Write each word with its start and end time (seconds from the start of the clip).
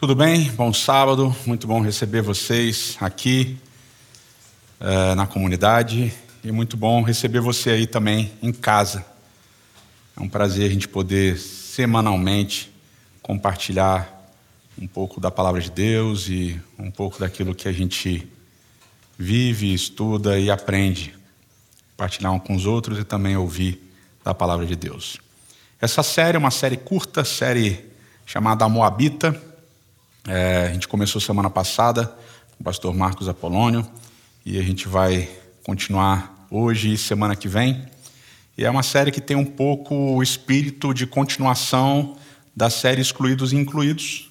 Tudo 0.00 0.14
bem? 0.14 0.50
Bom 0.52 0.72
sábado, 0.72 1.36
muito 1.44 1.66
bom 1.66 1.82
receber 1.82 2.22
vocês 2.22 2.96
aqui 3.02 3.58
uh, 4.80 5.14
na 5.14 5.26
comunidade 5.26 6.10
e 6.42 6.50
muito 6.50 6.74
bom 6.74 7.02
receber 7.02 7.40
você 7.40 7.68
aí 7.68 7.86
também 7.86 8.32
em 8.42 8.50
casa. 8.50 9.04
É 10.16 10.22
um 10.22 10.26
prazer 10.26 10.70
a 10.70 10.72
gente 10.72 10.88
poder 10.88 11.36
semanalmente 11.38 12.72
compartilhar 13.20 14.26
um 14.80 14.86
pouco 14.86 15.20
da 15.20 15.30
palavra 15.30 15.60
de 15.60 15.70
Deus 15.70 16.30
e 16.30 16.58
um 16.78 16.90
pouco 16.90 17.18
daquilo 17.20 17.54
que 17.54 17.68
a 17.68 17.72
gente 17.72 18.26
vive, 19.18 19.74
estuda 19.74 20.38
e 20.38 20.50
aprende. 20.50 21.14
Compartilhar 21.90 22.30
um 22.30 22.38
com 22.38 22.56
os 22.56 22.64
outros 22.64 22.98
e 22.98 23.04
também 23.04 23.36
ouvir 23.36 23.78
da 24.24 24.32
palavra 24.32 24.64
de 24.64 24.76
Deus. 24.76 25.18
Essa 25.78 26.02
série 26.02 26.36
é 26.36 26.38
uma 26.38 26.50
série 26.50 26.78
curta, 26.78 27.22
série 27.22 27.84
chamada 28.24 28.66
Moabita. 28.66 29.49
É, 30.28 30.66
a 30.68 30.72
gente 30.72 30.86
começou 30.86 31.18
semana 31.20 31.48
passada 31.48 32.06
com 32.06 32.60
o 32.60 32.64
pastor 32.64 32.94
Marcos 32.94 33.26
Apolônio 33.26 33.88
e 34.44 34.58
a 34.58 34.62
gente 34.62 34.86
vai 34.86 35.28
continuar 35.64 36.46
hoje 36.50 36.92
e 36.92 36.98
semana 36.98 37.34
que 37.34 37.48
vem. 37.48 37.86
E 38.56 38.64
é 38.64 38.70
uma 38.70 38.82
série 38.82 39.10
que 39.10 39.20
tem 39.20 39.36
um 39.36 39.46
pouco 39.46 39.94
o 39.94 40.22
espírito 40.22 40.92
de 40.92 41.06
continuação 41.06 42.16
da 42.54 42.68
série 42.68 43.00
Excluídos 43.00 43.54
e 43.54 43.56
Incluídos, 43.56 44.30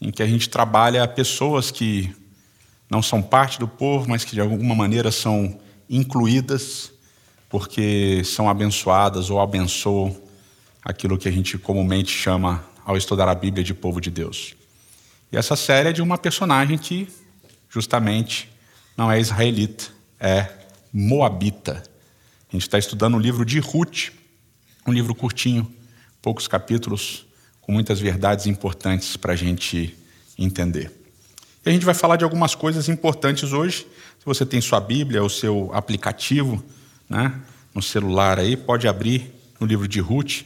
em 0.00 0.10
que 0.10 0.24
a 0.24 0.26
gente 0.26 0.48
trabalha 0.48 1.06
pessoas 1.06 1.70
que 1.70 2.12
não 2.90 3.00
são 3.00 3.22
parte 3.22 3.60
do 3.60 3.68
povo, 3.68 4.08
mas 4.08 4.24
que 4.24 4.34
de 4.34 4.40
alguma 4.40 4.74
maneira 4.74 5.12
são 5.12 5.56
incluídas 5.88 6.92
porque 7.48 8.22
são 8.24 8.48
abençoadas 8.48 9.30
ou 9.30 9.40
abençoam 9.40 10.16
aquilo 10.82 11.16
que 11.16 11.28
a 11.28 11.32
gente 11.32 11.58
comumente 11.58 12.10
chama 12.10 12.64
ao 12.84 12.96
estudar 12.96 13.28
a 13.28 13.34
Bíblia 13.34 13.62
de 13.62 13.72
povo 13.72 14.00
de 14.00 14.10
Deus. 14.10 14.56
E 15.32 15.36
essa 15.36 15.56
série 15.56 15.88
é 15.88 15.92
de 15.92 16.02
uma 16.02 16.18
personagem 16.18 16.76
que, 16.76 17.08
justamente, 17.70 18.50
não 18.94 19.10
é 19.10 19.18
israelita, 19.18 19.84
é 20.20 20.46
moabita. 20.92 21.82
A 22.50 22.52
gente 22.52 22.62
está 22.62 22.78
estudando 22.78 23.14
o 23.14 23.18
livro 23.18 23.42
de 23.42 23.58
Ruth, 23.58 24.10
um 24.86 24.92
livro 24.92 25.14
curtinho, 25.14 25.72
poucos 26.20 26.46
capítulos, 26.46 27.24
com 27.62 27.72
muitas 27.72 27.98
verdades 27.98 28.46
importantes 28.46 29.16
para 29.16 29.32
a 29.32 29.36
gente 29.36 29.96
entender. 30.38 30.92
E 31.64 31.70
a 31.70 31.72
gente 31.72 31.86
vai 31.86 31.94
falar 31.94 32.16
de 32.16 32.24
algumas 32.24 32.54
coisas 32.54 32.90
importantes 32.90 33.54
hoje. 33.54 33.86
Se 34.18 34.26
você 34.26 34.44
tem 34.44 34.60
sua 34.60 34.80
Bíblia, 34.80 35.22
o 35.22 35.30
seu 35.30 35.70
aplicativo, 35.72 36.62
né, 37.08 37.40
no 37.74 37.80
celular 37.80 38.38
aí, 38.38 38.54
pode 38.54 38.86
abrir 38.86 39.32
no 39.58 39.66
livro 39.66 39.88
de 39.88 39.98
Ruth. 39.98 40.42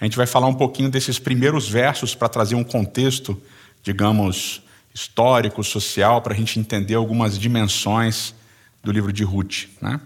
A 0.00 0.04
gente 0.04 0.16
vai 0.16 0.26
falar 0.26 0.46
um 0.46 0.54
pouquinho 0.54 0.88
desses 0.88 1.18
primeiros 1.18 1.68
versos 1.68 2.14
para 2.14 2.30
trazer 2.30 2.54
um 2.54 2.64
contexto, 2.64 3.40
digamos, 3.82 4.62
histórico, 4.94 5.62
social, 5.64 6.20
para 6.22 6.34
a 6.34 6.36
gente 6.36 6.58
entender 6.58 6.94
algumas 6.94 7.38
dimensões 7.38 8.34
do 8.82 8.92
livro 8.92 9.12
de 9.12 9.24
Ruth. 9.24 9.68
Né? 9.80 10.00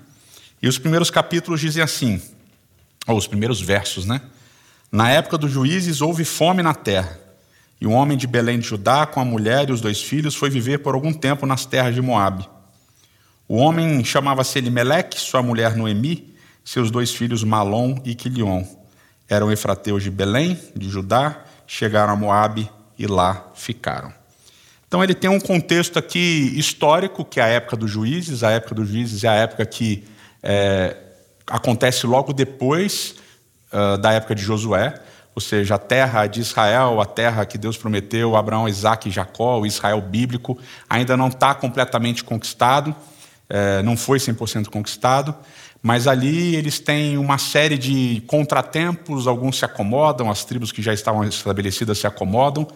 E 0.62 0.68
os 0.68 0.78
primeiros 0.78 1.10
capítulos 1.10 1.60
dizem 1.60 1.82
assim, 1.82 2.20
ou 3.06 3.16
os 3.16 3.26
primeiros 3.26 3.60
versos, 3.60 4.06
né? 4.06 4.20
Na 4.90 5.10
época 5.10 5.36
dos 5.36 5.50
juízes 5.50 6.00
houve 6.00 6.24
fome 6.24 6.62
na 6.62 6.74
terra, 6.74 7.20
e 7.80 7.86
um 7.86 7.92
homem 7.92 8.16
de 8.16 8.26
Belém 8.26 8.58
de 8.58 8.66
Judá, 8.66 9.04
com 9.04 9.20
a 9.20 9.24
mulher 9.24 9.68
e 9.68 9.72
os 9.72 9.80
dois 9.80 10.00
filhos, 10.00 10.34
foi 10.34 10.48
viver 10.48 10.78
por 10.78 10.94
algum 10.94 11.12
tempo 11.12 11.44
nas 11.44 11.66
terras 11.66 11.94
de 11.94 12.00
Moabe. 12.00 12.48
O 13.46 13.56
homem 13.56 14.02
chamava-se 14.02 14.58
Elimeleque, 14.58 15.20
sua 15.20 15.42
mulher 15.42 15.76
Noemi, 15.76 16.34
seus 16.64 16.90
dois 16.90 17.12
filhos 17.12 17.44
Malom 17.44 18.00
e 18.04 18.14
Quilion 18.14 18.64
eram 19.28 19.50
efrateus 19.50 20.02
de 20.02 20.10
Belém, 20.10 20.58
de 20.74 20.88
Judá, 20.88 21.44
chegaram 21.66 22.12
a 22.12 22.16
Moabe 22.16 22.70
e 22.98 23.06
lá 23.06 23.48
ficaram. 23.54 24.12
Então 24.88 25.02
ele 25.02 25.14
tem 25.14 25.28
um 25.28 25.40
contexto 25.40 25.98
aqui 25.98 26.52
histórico, 26.56 27.24
que 27.24 27.40
é 27.40 27.42
a 27.42 27.48
época 27.48 27.76
dos 27.76 27.90
juízes. 27.90 28.42
A 28.42 28.50
época 28.52 28.74
dos 28.74 28.88
juízes 28.88 29.24
é 29.24 29.28
a 29.28 29.34
época 29.34 29.66
que 29.66 30.04
é, 30.42 30.96
acontece 31.46 32.06
logo 32.06 32.32
depois 32.32 33.16
uh, 33.72 33.98
da 33.98 34.12
época 34.12 34.34
de 34.34 34.42
Josué, 34.42 34.94
ou 35.34 35.40
seja, 35.40 35.74
a 35.74 35.78
terra 35.78 36.26
de 36.26 36.40
Israel, 36.40 37.00
a 37.00 37.04
terra 37.04 37.44
que 37.44 37.58
Deus 37.58 37.76
prometeu, 37.76 38.36
Abraão, 38.36 38.68
Isaac 38.68 39.08
e 39.08 39.12
Jacó, 39.12 39.60
o 39.60 39.66
Israel 39.66 40.00
bíblico, 40.00 40.58
ainda 40.88 41.16
não 41.16 41.28
está 41.28 41.54
completamente 41.54 42.24
conquistado, 42.24 42.94
é, 43.48 43.82
não 43.82 43.96
foi 43.96 44.18
100% 44.18 44.68
conquistado, 44.68 45.34
mas 45.82 46.06
ali 46.08 46.56
eles 46.56 46.80
têm 46.80 47.18
uma 47.18 47.38
série 47.38 47.76
de 47.76 48.22
contratempos, 48.26 49.26
alguns 49.26 49.58
se 49.58 49.64
acomodam, 49.64 50.30
as 50.30 50.44
tribos 50.44 50.72
que 50.72 50.80
já 50.80 50.94
estavam 50.94 51.22
estabelecidas 51.24 51.98
se 51.98 52.06
acomodam, 52.06 52.66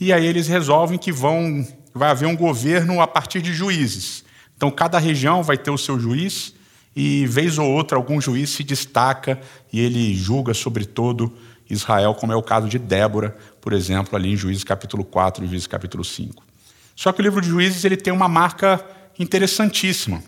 e 0.00 0.12
aí 0.12 0.26
eles 0.26 0.46
resolvem 0.48 0.98
que 0.98 1.12
vão 1.12 1.66
vai 1.94 2.10
haver 2.10 2.26
um 2.26 2.36
governo 2.36 3.00
a 3.00 3.06
partir 3.06 3.42
de 3.42 3.52
juízes. 3.52 4.24
Então 4.56 4.70
cada 4.70 4.98
região 4.98 5.42
vai 5.42 5.58
ter 5.58 5.70
o 5.70 5.78
seu 5.78 5.98
juiz 5.98 6.54
e 6.94 7.26
vez 7.26 7.58
ou 7.58 7.68
outra 7.68 7.96
algum 7.96 8.20
juiz 8.20 8.50
se 8.50 8.62
destaca 8.62 9.40
e 9.72 9.80
ele 9.80 10.14
julga 10.14 10.54
sobre 10.54 10.84
todo 10.84 11.32
Israel, 11.68 12.14
como 12.14 12.32
é 12.32 12.36
o 12.36 12.42
caso 12.42 12.68
de 12.68 12.78
Débora, 12.78 13.36
por 13.60 13.72
exemplo, 13.72 14.16
ali 14.16 14.32
em 14.32 14.36
Juízes 14.36 14.64
capítulo 14.64 15.04
4 15.04 15.44
e 15.44 15.48
Juízes 15.48 15.66
capítulo 15.66 16.04
5. 16.04 16.42
Só 16.96 17.12
que 17.12 17.20
o 17.20 17.22
livro 17.22 17.40
de 17.40 17.48
Juízes 17.48 17.84
ele 17.84 17.96
tem 17.96 18.12
uma 18.12 18.28
marca 18.28 18.84
interessantíssima. 19.18 20.22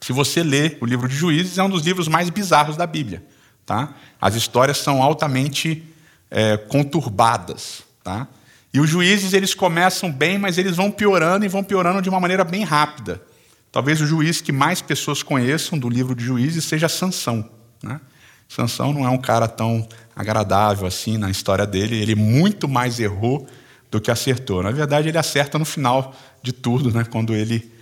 Se 0.00 0.12
você 0.12 0.42
lê 0.42 0.76
o 0.80 0.86
livro 0.86 1.08
de 1.08 1.14
Juízes, 1.14 1.58
é 1.58 1.62
um 1.62 1.68
dos 1.68 1.84
livros 1.84 2.08
mais 2.08 2.30
bizarros 2.30 2.76
da 2.76 2.86
Bíblia. 2.86 3.22
Tá? 3.64 3.94
As 4.20 4.34
histórias 4.34 4.78
são 4.78 5.02
altamente 5.02 5.84
é, 6.30 6.56
conturbadas. 6.56 7.84
Tá? 8.02 8.26
E 8.74 8.80
os 8.80 8.88
juízes 8.88 9.32
eles 9.34 9.54
começam 9.54 10.10
bem, 10.10 10.38
mas 10.38 10.56
eles 10.56 10.76
vão 10.76 10.90
piorando 10.90 11.44
e 11.44 11.48
vão 11.48 11.62
piorando 11.62 12.00
de 12.00 12.08
uma 12.08 12.18
maneira 12.18 12.42
bem 12.42 12.64
rápida. 12.64 13.22
Talvez 13.70 14.00
o 14.00 14.06
juiz 14.06 14.40
que 14.40 14.52
mais 14.52 14.80
pessoas 14.80 15.22
conheçam 15.22 15.78
do 15.78 15.88
livro 15.88 16.14
de 16.14 16.24
Juízes 16.24 16.64
seja 16.64 16.88
Sansão. 16.88 17.48
Né? 17.82 18.00
Sansão 18.48 18.92
não 18.92 19.06
é 19.06 19.08
um 19.08 19.18
cara 19.18 19.48
tão 19.48 19.86
agradável 20.14 20.86
assim 20.86 21.16
na 21.16 21.30
história 21.30 21.66
dele. 21.66 21.96
Ele 21.96 22.14
muito 22.14 22.68
mais 22.68 23.00
errou 23.00 23.46
do 23.90 24.00
que 24.00 24.10
acertou. 24.10 24.62
Na 24.62 24.70
verdade, 24.70 25.08
ele 25.08 25.18
acerta 25.18 25.58
no 25.58 25.64
final 25.64 26.14
de 26.42 26.52
tudo, 26.52 26.90
né? 26.90 27.04
quando 27.04 27.34
ele 27.34 27.72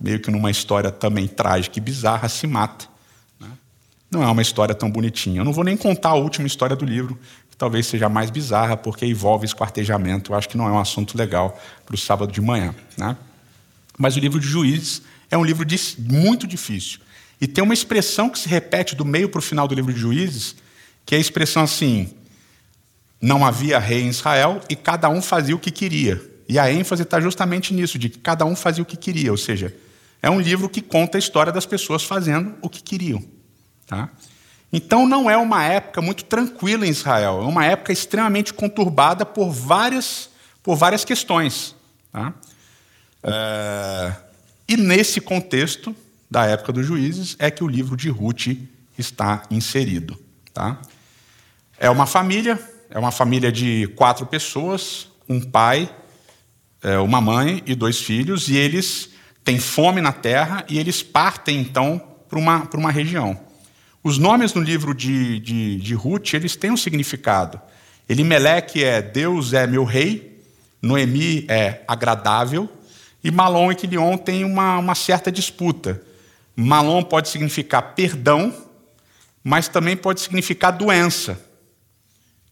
meio 0.00 0.20
que 0.20 0.30
numa 0.30 0.50
história 0.50 0.90
também 0.90 1.26
trágica 1.26 1.78
e 1.78 1.80
bizarra, 1.80 2.28
se 2.28 2.46
mata. 2.46 2.86
Né? 3.40 3.48
Não 4.10 4.22
é 4.22 4.26
uma 4.26 4.42
história 4.42 4.74
tão 4.74 4.90
bonitinha. 4.90 5.40
Eu 5.40 5.44
não 5.44 5.52
vou 5.52 5.64
nem 5.64 5.76
contar 5.76 6.10
a 6.10 6.14
última 6.14 6.46
história 6.46 6.76
do 6.76 6.84
livro, 6.84 7.18
que 7.56 7.58
talvez 7.58 7.86
seja 7.86 8.06
mais 8.06 8.28
bizarra, 8.28 8.76
porque 8.76 9.06
envolve 9.06 9.46
esquartejamento. 9.46 10.30
Eu 10.30 10.36
acho 10.36 10.46
que 10.46 10.58
não 10.58 10.68
é 10.68 10.70
um 10.70 10.78
assunto 10.78 11.16
legal 11.16 11.58
para 11.86 11.94
o 11.94 11.98
sábado 11.98 12.30
de 12.30 12.40
manhã. 12.40 12.74
Né? 12.98 13.16
Mas 13.96 14.14
o 14.14 14.20
livro 14.20 14.38
de 14.38 14.46
Juízes 14.46 15.00
é 15.30 15.38
um 15.38 15.44
livro 15.44 15.64
de, 15.64 15.80
muito 15.98 16.46
difícil. 16.46 17.00
E 17.40 17.46
tem 17.46 17.64
uma 17.64 17.72
expressão 17.72 18.28
que 18.28 18.38
se 18.38 18.46
repete 18.46 18.94
do 18.94 19.06
meio 19.06 19.30
para 19.30 19.38
o 19.38 19.42
final 19.42 19.66
do 19.66 19.74
livro 19.74 19.92
de 19.92 19.98
Juízes, 19.98 20.54
que 21.06 21.14
é 21.14 21.18
a 21.18 21.20
expressão 21.20 21.62
assim: 21.62 22.10
não 23.20 23.44
havia 23.44 23.78
rei 23.78 24.02
em 24.02 24.08
Israel 24.08 24.60
e 24.68 24.76
cada 24.76 25.08
um 25.08 25.22
fazia 25.22 25.56
o 25.56 25.58
que 25.58 25.70
queria. 25.70 26.22
E 26.46 26.58
a 26.58 26.70
ênfase 26.70 27.04
está 27.04 27.20
justamente 27.20 27.72
nisso, 27.72 27.98
de 27.98 28.10
que 28.10 28.18
cada 28.18 28.44
um 28.44 28.54
fazia 28.54 28.82
o 28.82 28.86
que 28.86 28.96
queria, 28.96 29.32
ou 29.32 29.38
seja, 29.38 29.74
é 30.22 30.30
um 30.30 30.40
livro 30.40 30.68
que 30.68 30.80
conta 30.80 31.16
a 31.16 31.20
história 31.20 31.52
das 31.52 31.66
pessoas 31.66 32.04
fazendo 32.04 32.54
o 32.60 32.68
que 32.68 32.82
queriam. 32.82 33.22
Tá? 33.86 34.10
Então 34.72 35.06
não 35.06 35.30
é 35.30 35.36
uma 35.36 35.64
época 35.64 36.02
muito 36.02 36.24
tranquila 36.24 36.86
em 36.86 36.90
Israel, 36.90 37.40
é 37.42 37.46
uma 37.46 37.64
época 37.64 37.92
extremamente 37.92 38.52
conturbada 38.52 39.24
por 39.24 39.50
várias, 39.50 40.30
por 40.62 40.76
várias 40.76 41.04
questões. 41.04 41.74
Tá? 42.12 42.34
É... 43.22 44.12
E 44.68 44.76
nesse 44.76 45.20
contexto 45.20 45.94
da 46.30 46.44
época 46.44 46.72
dos 46.72 46.84
juízes 46.84 47.36
é 47.38 47.50
que 47.50 47.62
o 47.62 47.68
livro 47.68 47.96
de 47.96 48.08
Ruth 48.08 48.48
está 48.98 49.42
inserido. 49.50 50.18
Tá? 50.52 50.78
É 51.78 51.88
uma 51.88 52.06
família, 52.06 52.58
é 52.90 52.98
uma 52.98 53.12
família 53.12 53.52
de 53.52 53.86
quatro 53.94 54.26
pessoas, 54.26 55.08
um 55.28 55.40
pai, 55.40 55.88
é, 56.82 56.98
uma 56.98 57.20
mãe 57.20 57.62
e 57.66 57.74
dois 57.74 58.00
filhos, 58.00 58.48
e 58.48 58.56
eles 58.56 59.10
tem 59.44 59.58
fome 59.58 60.00
na 60.00 60.12
terra 60.12 60.64
e 60.68 60.78
eles 60.78 61.02
partem 61.02 61.60
então 61.60 62.02
para 62.28 62.38
uma, 62.38 62.68
uma 62.74 62.90
região. 62.90 63.45
Os 64.06 64.18
nomes 64.18 64.54
no 64.54 64.62
livro 64.62 64.94
de, 64.94 65.40
de, 65.40 65.80
de 65.80 65.94
Ruth, 65.96 66.34
eles 66.34 66.54
têm 66.54 66.70
um 66.70 66.76
significado. 66.76 67.60
Elimeleque 68.08 68.84
é 68.84 69.02
Deus 69.02 69.52
é 69.52 69.66
meu 69.66 69.82
rei, 69.82 70.40
Noemi 70.80 71.44
é 71.48 71.82
agradável, 71.88 72.70
e 73.24 73.32
Malom 73.32 73.72
e 73.72 73.74
Quilion 73.74 74.16
têm 74.16 74.44
uma, 74.44 74.78
uma 74.78 74.94
certa 74.94 75.32
disputa. 75.32 76.00
Malom 76.54 77.02
pode 77.02 77.28
significar 77.30 77.96
perdão, 77.96 78.54
mas 79.42 79.66
também 79.66 79.96
pode 79.96 80.20
significar 80.20 80.70
doença. 80.70 81.44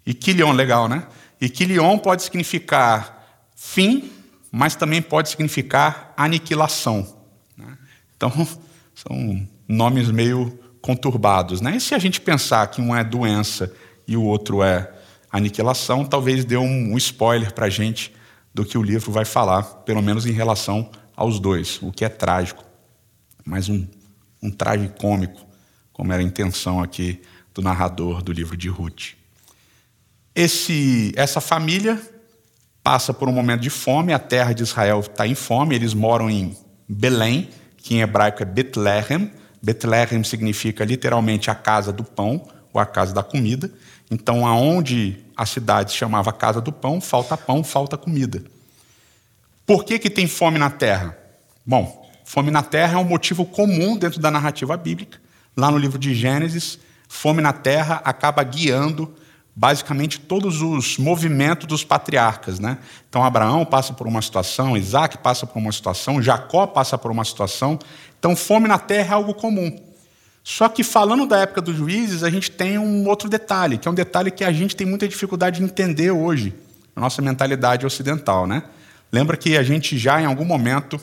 E 0.04 0.12
Quilion, 0.12 0.50
legal, 0.50 0.88
né? 0.88 1.06
E 1.40 1.48
Quilion 1.48 1.98
pode 1.98 2.24
significar 2.24 3.46
fim 3.54 4.10
mas 4.56 4.74
também 4.74 5.00
pode 5.00 5.28
significar 5.28 6.12
aniquilação. 6.16 7.16
Né? 7.56 7.78
Então, 8.16 8.30
são 8.94 9.48
nomes 9.68 10.10
meio 10.10 10.63
conturbados. 10.84 11.62
Né? 11.62 11.76
E 11.76 11.80
se 11.80 11.94
a 11.94 11.98
gente 11.98 12.20
pensar 12.20 12.66
que 12.66 12.78
um 12.78 12.94
é 12.94 13.02
doença 13.02 13.72
e 14.06 14.18
o 14.18 14.22
outro 14.22 14.62
é 14.62 14.92
aniquilação, 15.32 16.04
talvez 16.04 16.44
dê 16.44 16.58
um, 16.58 16.94
spoiler 16.98 17.54
para 17.54 17.66
a 17.66 17.70
gente 17.70 18.12
do 18.52 18.66
que 18.66 18.76
o 18.76 18.82
livro 18.82 19.10
vai 19.10 19.24
falar, 19.24 19.62
pelo 19.62 20.02
menos 20.02 20.26
em 20.26 20.30
relação 20.30 20.90
aos 21.16 21.40
dois, 21.40 21.80
o 21.80 21.90
que 21.90 22.04
é 22.04 22.08
trágico, 22.10 22.62
mas 23.46 23.70
um, 23.70 23.86
um 24.42 24.50
traje 24.50 24.92
cômico, 25.00 25.40
como 25.90 26.12
era 26.12 26.20
a 26.20 26.24
intenção 26.24 26.82
aqui 26.82 27.22
do 27.54 27.62
narrador 27.62 28.22
do 28.22 28.30
livro 28.30 28.54
de 28.54 28.68
Ruth. 28.68 29.14
Esse, 30.34 31.14
essa 31.16 31.40
família 31.40 31.98
passa 32.82 33.14
por 33.14 33.26
um 33.26 33.32
momento 33.32 33.62
de 33.62 33.70
fome, 33.70 34.12
a 34.12 34.18
terra 34.18 34.52
de 34.52 34.62
Israel 34.62 35.00
está 35.00 35.26
em 35.26 35.34
fome, 35.34 35.74
eles 35.74 35.94
moram 35.94 36.28
em 36.28 36.54
Belém, 36.86 37.48
que 37.78 37.94
em 37.94 38.02
hebraico 38.02 38.42
é 38.42 38.44
Betlehem. 38.44 39.32
Betlehem 39.64 40.22
significa 40.22 40.84
literalmente 40.84 41.50
a 41.50 41.54
casa 41.54 41.90
do 41.90 42.04
pão, 42.04 42.46
ou 42.72 42.80
a 42.80 42.84
casa 42.84 43.14
da 43.14 43.22
comida. 43.22 43.70
Então, 44.10 44.46
aonde 44.46 45.24
a 45.34 45.46
cidade 45.46 45.92
se 45.92 45.96
chamava 45.96 46.32
casa 46.32 46.60
do 46.60 46.70
pão, 46.70 47.00
falta 47.00 47.36
pão, 47.36 47.64
falta 47.64 47.96
comida. 47.96 48.42
Por 49.64 49.84
que, 49.84 49.98
que 49.98 50.10
tem 50.10 50.26
fome 50.26 50.58
na 50.58 50.68
terra? 50.68 51.16
Bom, 51.64 52.10
fome 52.24 52.50
na 52.50 52.62
terra 52.62 52.94
é 52.94 52.98
um 52.98 53.04
motivo 53.04 53.46
comum 53.46 53.96
dentro 53.96 54.20
da 54.20 54.30
narrativa 54.30 54.76
bíblica. 54.76 55.18
Lá 55.56 55.70
no 55.70 55.78
livro 55.78 55.98
de 55.98 56.14
Gênesis, 56.14 56.78
fome 57.08 57.40
na 57.40 57.52
terra 57.52 58.02
acaba 58.04 58.42
guiando 58.42 59.14
basicamente 59.56 60.18
todos 60.18 60.60
os 60.60 60.98
movimentos 60.98 61.66
dos 61.66 61.84
patriarcas. 61.84 62.58
Né? 62.58 62.76
Então, 63.08 63.22
Abraão 63.24 63.64
passa 63.64 63.92
por 63.92 64.06
uma 64.06 64.20
situação, 64.20 64.76
Isaac 64.76 65.18
passa 65.18 65.46
por 65.46 65.58
uma 65.58 65.72
situação, 65.72 66.20
Jacó 66.20 66.66
passa 66.66 66.98
por 66.98 67.10
uma 67.10 67.24
situação. 67.24 67.78
Então, 68.24 68.34
fome 68.34 68.66
na 68.66 68.78
terra 68.78 69.10
é 69.10 69.14
algo 69.16 69.34
comum. 69.34 69.78
Só 70.42 70.66
que, 70.66 70.82
falando 70.82 71.26
da 71.26 71.40
época 71.40 71.60
dos 71.60 71.76
juízes, 71.76 72.22
a 72.22 72.30
gente 72.30 72.50
tem 72.50 72.78
um 72.78 73.06
outro 73.06 73.28
detalhe, 73.28 73.76
que 73.76 73.86
é 73.86 73.90
um 73.90 73.94
detalhe 73.94 74.30
que 74.30 74.42
a 74.42 74.50
gente 74.50 74.74
tem 74.74 74.86
muita 74.86 75.06
dificuldade 75.06 75.58
de 75.58 75.64
entender 75.66 76.10
hoje, 76.10 76.54
na 76.96 77.02
nossa 77.02 77.20
mentalidade 77.20 77.84
ocidental. 77.84 78.46
Né? 78.46 78.62
Lembra 79.12 79.36
que 79.36 79.58
a 79.58 79.62
gente 79.62 79.98
já, 79.98 80.22
em 80.22 80.24
algum 80.24 80.46
momento 80.46 80.98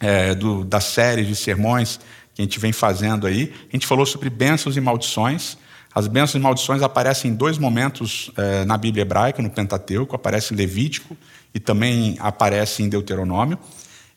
é, 0.00 0.34
do, 0.34 0.64
das 0.64 0.84
séries 0.84 1.26
de 1.26 1.36
sermões 1.36 2.00
que 2.34 2.40
a 2.40 2.42
gente 2.42 2.58
vem 2.58 2.72
fazendo 2.72 3.26
aí, 3.26 3.52
a 3.68 3.72
gente 3.76 3.86
falou 3.86 4.06
sobre 4.06 4.30
bênçãos 4.30 4.78
e 4.78 4.80
maldições. 4.80 5.58
As 5.94 6.06
bênçãos 6.06 6.36
e 6.36 6.38
maldições 6.38 6.80
aparecem 6.80 7.32
em 7.32 7.34
dois 7.34 7.58
momentos 7.58 8.30
é, 8.34 8.64
na 8.64 8.78
Bíblia 8.78 9.02
hebraica, 9.02 9.42
no 9.42 9.50
Pentateuco, 9.50 10.16
aparece 10.16 10.54
em 10.54 10.56
Levítico 10.56 11.14
e 11.54 11.60
também 11.60 12.16
aparece 12.18 12.82
em 12.82 12.88
Deuteronômio. 12.88 13.58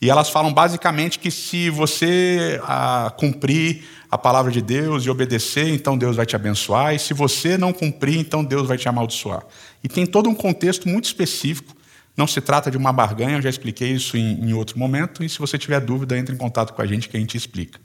E 0.03 0.09
elas 0.09 0.29
falam 0.29 0.51
basicamente 0.51 1.17
que 1.17 1.31
se 1.31 1.69
você 1.69 2.59
a, 2.65 3.09
cumprir 3.15 3.85
a 4.11 4.17
palavra 4.17 4.51
de 4.51 4.61
Deus 4.61 5.05
e 5.05 5.09
obedecer, 5.09 5.69
então 5.69 5.97
Deus 5.97 6.17
vai 6.17 6.25
te 6.25 6.35
abençoar, 6.35 6.94
e 6.94 7.00
se 7.00 7.13
você 7.13 7.57
não 7.57 7.71
cumprir, 7.71 8.17
então 8.19 8.44
Deus 8.44 8.67
vai 8.67 8.77
te 8.77 8.89
amaldiçoar. 8.89 9.45
E 9.81 9.88
tem 9.88 10.05
todo 10.05 10.29
um 10.29 10.35
contexto 10.35 10.89
muito 10.89 11.05
específico. 11.05 11.73
Não 12.17 12.27
se 12.27 12.41
trata 12.41 12.69
de 12.69 12.75
uma 12.75 12.91
barganha, 12.91 13.38
eu 13.38 13.41
já 13.41 13.50
expliquei 13.50 13.91
isso 13.91 14.17
em, 14.17 14.50
em 14.50 14.51
outro 14.51 14.77
momento, 14.77 15.23
e 15.23 15.29
se 15.29 15.39
você 15.39 15.57
tiver 15.57 15.79
dúvida, 15.79 16.17
entre 16.17 16.35
em 16.35 16.38
contato 16.38 16.73
com 16.73 16.81
a 16.81 16.85
gente 16.85 17.07
que 17.07 17.15
a 17.15 17.19
gente 17.21 17.38
explica. 17.38 17.79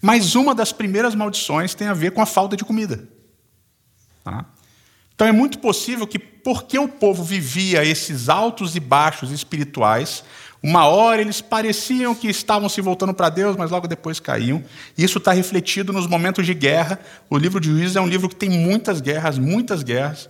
Mas 0.00 0.36
uma 0.36 0.54
das 0.54 0.72
primeiras 0.72 1.16
maldições 1.16 1.74
tem 1.74 1.88
a 1.88 1.94
ver 1.94 2.12
com 2.12 2.22
a 2.22 2.26
falta 2.26 2.56
de 2.56 2.64
comida. 2.64 3.08
Tá? 4.22 4.46
Então 5.16 5.26
é 5.26 5.32
muito 5.32 5.58
possível 5.58 6.06
que, 6.06 6.18
porque 6.18 6.78
o 6.78 6.86
povo 6.86 7.24
vivia 7.24 7.82
esses 7.84 8.28
altos 8.28 8.76
e 8.76 8.80
baixos 8.80 9.32
espirituais, 9.32 10.22
uma 10.62 10.86
hora 10.86 11.20
eles 11.20 11.40
pareciam 11.40 12.14
que 12.14 12.28
estavam 12.28 12.68
se 12.68 12.80
voltando 12.80 13.14
para 13.14 13.28
Deus, 13.28 13.56
mas 13.56 13.70
logo 13.70 13.86
depois 13.86 14.18
caíam. 14.18 14.64
Isso 14.96 15.18
está 15.18 15.32
refletido 15.32 15.92
nos 15.92 16.06
momentos 16.06 16.46
de 16.46 16.54
guerra. 16.54 16.98
O 17.30 17.36
livro 17.36 17.60
de 17.60 17.68
Juízes 17.68 17.96
é 17.96 18.00
um 18.00 18.06
livro 18.06 18.28
que 18.28 18.36
tem 18.36 18.50
muitas 18.50 19.00
guerras, 19.00 19.38
muitas 19.38 19.82
guerras. 19.82 20.28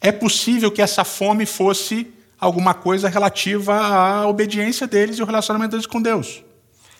É 0.00 0.12
possível 0.12 0.70
que 0.70 0.80
essa 0.80 1.04
fome 1.04 1.46
fosse 1.46 2.06
alguma 2.38 2.74
coisa 2.74 3.08
relativa 3.08 3.74
à 3.74 4.26
obediência 4.26 4.86
deles 4.86 5.18
e 5.18 5.22
o 5.22 5.26
relacionamento 5.26 5.72
deles 5.72 5.86
com 5.86 6.00
Deus. 6.00 6.42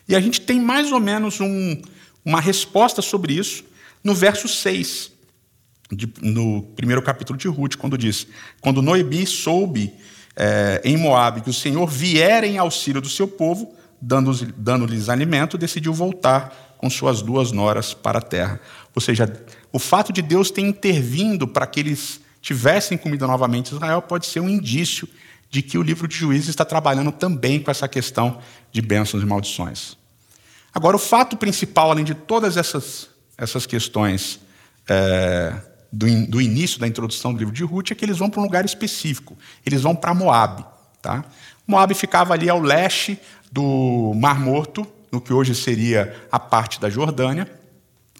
E 0.08 0.16
a 0.16 0.20
gente 0.20 0.40
tem 0.40 0.60
mais 0.60 0.92
ou 0.92 1.00
menos 1.00 1.40
um, 1.40 1.80
uma 2.24 2.40
resposta 2.40 3.00
sobre 3.00 3.34
isso 3.34 3.64
no 4.02 4.14
verso 4.14 4.48
6 4.48 5.12
de, 5.92 6.12
no 6.20 6.62
primeiro 6.62 7.02
capítulo 7.02 7.38
de 7.38 7.48
Ruth, 7.48 7.76
quando 7.76 7.96
diz: 7.96 8.26
Quando 8.60 8.82
Noemi 8.82 9.26
soube 9.26 9.92
é, 10.42 10.80
em 10.82 10.96
Moabe 10.96 11.42
que 11.42 11.50
o 11.50 11.52
Senhor 11.52 11.86
viera 11.86 12.46
em 12.46 12.56
auxílio 12.56 13.02
do 13.02 13.10
seu 13.10 13.28
povo, 13.28 13.74
dando-lhes 14.00 14.50
dando 14.56 14.88
alimento, 15.12 15.58
decidiu 15.58 15.92
voltar 15.92 16.74
com 16.78 16.88
suas 16.88 17.20
duas 17.20 17.52
noras 17.52 17.92
para 17.92 18.20
a 18.20 18.22
terra. 18.22 18.58
Ou 18.94 19.02
seja, 19.02 19.30
o 19.70 19.78
fato 19.78 20.14
de 20.14 20.22
Deus 20.22 20.50
ter 20.50 20.62
intervindo 20.62 21.46
para 21.46 21.66
que 21.66 21.80
eles 21.80 22.22
tivessem 22.40 22.96
comida 22.96 23.26
novamente 23.26 23.70
em 23.70 23.76
Israel 23.76 24.00
pode 24.00 24.24
ser 24.26 24.40
um 24.40 24.48
indício 24.48 25.06
de 25.50 25.60
que 25.60 25.76
o 25.76 25.82
livro 25.82 26.08
de 26.08 26.16
Juízes 26.16 26.48
está 26.48 26.64
trabalhando 26.64 27.12
também 27.12 27.60
com 27.60 27.70
essa 27.70 27.86
questão 27.86 28.38
de 28.72 28.80
bênçãos 28.80 29.22
e 29.22 29.26
maldições. 29.26 29.94
Agora, 30.72 30.96
o 30.96 30.98
fato 30.98 31.36
principal, 31.36 31.90
além 31.90 32.04
de 32.04 32.14
todas 32.14 32.56
essas, 32.56 33.10
essas 33.36 33.66
questões 33.66 34.40
é, 34.88 35.54
do, 35.92 36.26
do, 36.26 36.40
início 36.40 36.78
da 36.78 36.86
introdução 36.86 37.32
do 37.32 37.38
livro 37.38 37.54
de 37.54 37.64
Ruth 37.64 37.90
é 37.90 37.94
que 37.94 38.04
eles 38.04 38.18
vão 38.18 38.30
para 38.30 38.40
um 38.40 38.44
lugar 38.44 38.64
específico. 38.64 39.36
Eles 39.66 39.82
vão 39.82 39.94
para 39.94 40.14
Moab. 40.14 40.64
Tá? 41.02 41.24
Moab 41.66 41.92
ficava 41.94 42.34
ali 42.34 42.48
ao 42.48 42.60
leste 42.60 43.18
do 43.50 44.12
Mar 44.14 44.38
Morto, 44.38 44.86
no 45.10 45.20
que 45.20 45.32
hoje 45.32 45.54
seria 45.54 46.14
a 46.30 46.38
parte 46.38 46.80
da 46.80 46.88
Jordânia, 46.88 47.50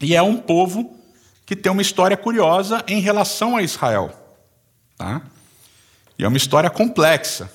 e 0.00 0.16
é 0.16 0.22
um 0.22 0.36
povo 0.36 0.96
que 1.46 1.54
tem 1.54 1.70
uma 1.70 1.82
história 1.82 2.16
curiosa 2.16 2.84
em 2.88 3.00
relação 3.00 3.56
a 3.56 3.62
Israel. 3.62 4.12
Tá? 4.96 5.22
E 6.18 6.24
é 6.24 6.28
uma 6.28 6.36
história 6.36 6.70
complexa. 6.70 7.50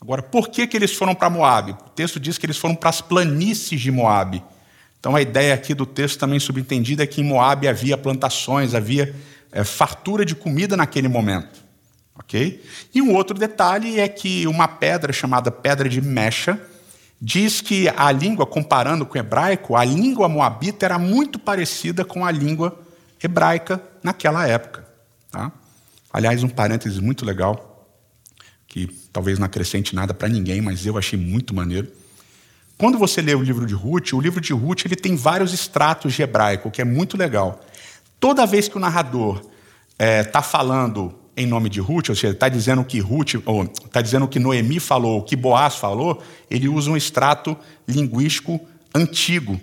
Agora, 0.00 0.22
por 0.22 0.48
que, 0.48 0.66
que 0.66 0.76
eles 0.76 0.94
foram 0.94 1.14
para 1.14 1.30
Moab? 1.30 1.72
O 1.72 1.90
texto 1.90 2.20
diz 2.20 2.38
que 2.38 2.46
eles 2.46 2.56
foram 2.56 2.74
para 2.74 2.90
as 2.90 3.00
planícies 3.00 3.80
de 3.80 3.90
Moab. 3.90 4.42
Então, 5.00 5.14
a 5.14 5.22
ideia 5.22 5.54
aqui 5.54 5.74
do 5.74 5.86
texto 5.86 6.18
também 6.18 6.38
subentendida 6.38 7.02
é 7.02 7.06
que 7.06 7.20
em 7.20 7.24
Moab 7.24 7.66
havia 7.66 7.96
plantações, 7.96 8.74
havia 8.74 9.14
é, 9.52 9.64
fartura 9.64 10.24
de 10.24 10.34
comida 10.34 10.76
naquele 10.76 11.08
momento. 11.08 11.64
ok? 12.18 12.62
E 12.94 13.02
um 13.02 13.14
outro 13.14 13.38
detalhe 13.38 14.00
é 14.00 14.08
que 14.08 14.46
uma 14.46 14.68
pedra 14.68 15.12
chamada 15.12 15.50
pedra 15.50 15.88
de 15.88 16.00
mecha 16.00 16.60
diz 17.20 17.60
que 17.60 17.88
a 17.96 18.12
língua, 18.12 18.46
comparando 18.46 19.06
com 19.06 19.14
o 19.14 19.20
hebraico, 19.20 19.76
a 19.76 19.84
língua 19.84 20.28
moabita 20.28 20.84
era 20.84 20.98
muito 20.98 21.38
parecida 21.38 22.04
com 22.04 22.24
a 22.24 22.30
língua 22.30 22.78
hebraica 23.22 23.82
naquela 24.02 24.46
época. 24.46 24.86
Tá? 25.30 25.50
Aliás, 26.12 26.42
um 26.42 26.48
parênteses 26.48 26.98
muito 26.98 27.24
legal, 27.24 27.88
que 28.66 28.86
talvez 29.12 29.38
não 29.38 29.46
acrescente 29.46 29.94
nada 29.94 30.12
para 30.12 30.28
ninguém, 30.28 30.60
mas 30.60 30.84
eu 30.84 30.98
achei 30.98 31.18
muito 31.18 31.54
maneiro. 31.54 31.90
Quando 32.78 32.98
você 32.98 33.22
lê 33.22 33.34
o 33.34 33.42
livro 33.42 33.66
de 33.66 33.74
Ruth, 33.74 34.12
o 34.12 34.20
livro 34.20 34.40
de 34.40 34.52
Ruth 34.52 34.84
ele 34.84 34.96
tem 34.96 35.16
vários 35.16 35.54
estratos 35.54 36.12
de 36.12 36.22
hebraico, 36.22 36.68
o 36.68 36.70
que 36.70 36.82
é 36.82 36.84
muito 36.84 37.16
legal. 37.16 37.64
Toda 38.18 38.46
vez 38.46 38.68
que 38.68 38.76
o 38.76 38.80
narrador 38.80 39.36
está 39.36 39.50
é, 39.98 40.24
tá 40.24 40.42
falando 40.42 41.14
em 41.36 41.46
nome 41.46 41.68
de 41.68 41.80
Ruth, 41.80 42.08
ou 42.08 42.14
seja, 42.14 42.32
está 42.32 42.48
dizendo 42.48 42.82
que 42.82 42.98
Ruth, 42.98 43.34
ou 43.44 43.64
está 43.64 44.00
dizendo 44.00 44.26
que 44.26 44.38
Noemi 44.38 44.80
falou, 44.80 45.22
que 45.22 45.36
Boaz 45.36 45.76
falou, 45.76 46.22
ele 46.50 46.66
usa 46.66 46.90
um 46.90 46.96
extrato 46.96 47.54
linguístico 47.86 48.58
antigo, 48.94 49.60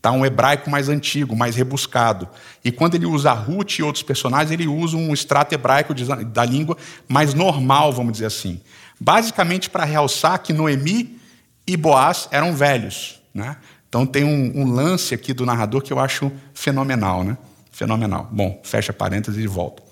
tá? 0.00 0.12
um 0.12 0.24
hebraico 0.24 0.70
mais 0.70 0.88
antigo, 0.88 1.34
mais 1.34 1.56
rebuscado. 1.56 2.28
E 2.64 2.70
quando 2.70 2.94
ele 2.94 3.06
usa 3.06 3.32
Ruth 3.32 3.78
e 3.78 3.82
outros 3.82 4.04
personagens, 4.04 4.52
ele 4.52 4.68
usa 4.68 4.96
um 4.96 5.12
extrato 5.12 5.52
hebraico 5.52 5.92
da 6.26 6.44
língua 6.44 6.76
mais 7.08 7.34
normal, 7.34 7.92
vamos 7.92 8.12
dizer 8.12 8.26
assim. 8.26 8.60
Basicamente 9.00 9.68
para 9.68 9.84
realçar 9.84 10.38
que 10.38 10.52
Noemi 10.52 11.18
e 11.66 11.76
Boaz 11.76 12.28
eram 12.30 12.54
velhos. 12.54 13.20
Né? 13.34 13.56
Então 13.88 14.06
tem 14.06 14.22
um, 14.22 14.52
um 14.54 14.70
lance 14.72 15.14
aqui 15.14 15.32
do 15.32 15.44
narrador 15.44 15.82
que 15.82 15.92
eu 15.92 15.98
acho 15.98 16.30
fenomenal. 16.54 17.24
Né? 17.24 17.36
Fenomenal. 17.72 18.28
Bom, 18.30 18.60
fecha 18.62 18.92
parênteses 18.92 19.42
e 19.42 19.46
volta. 19.46 19.82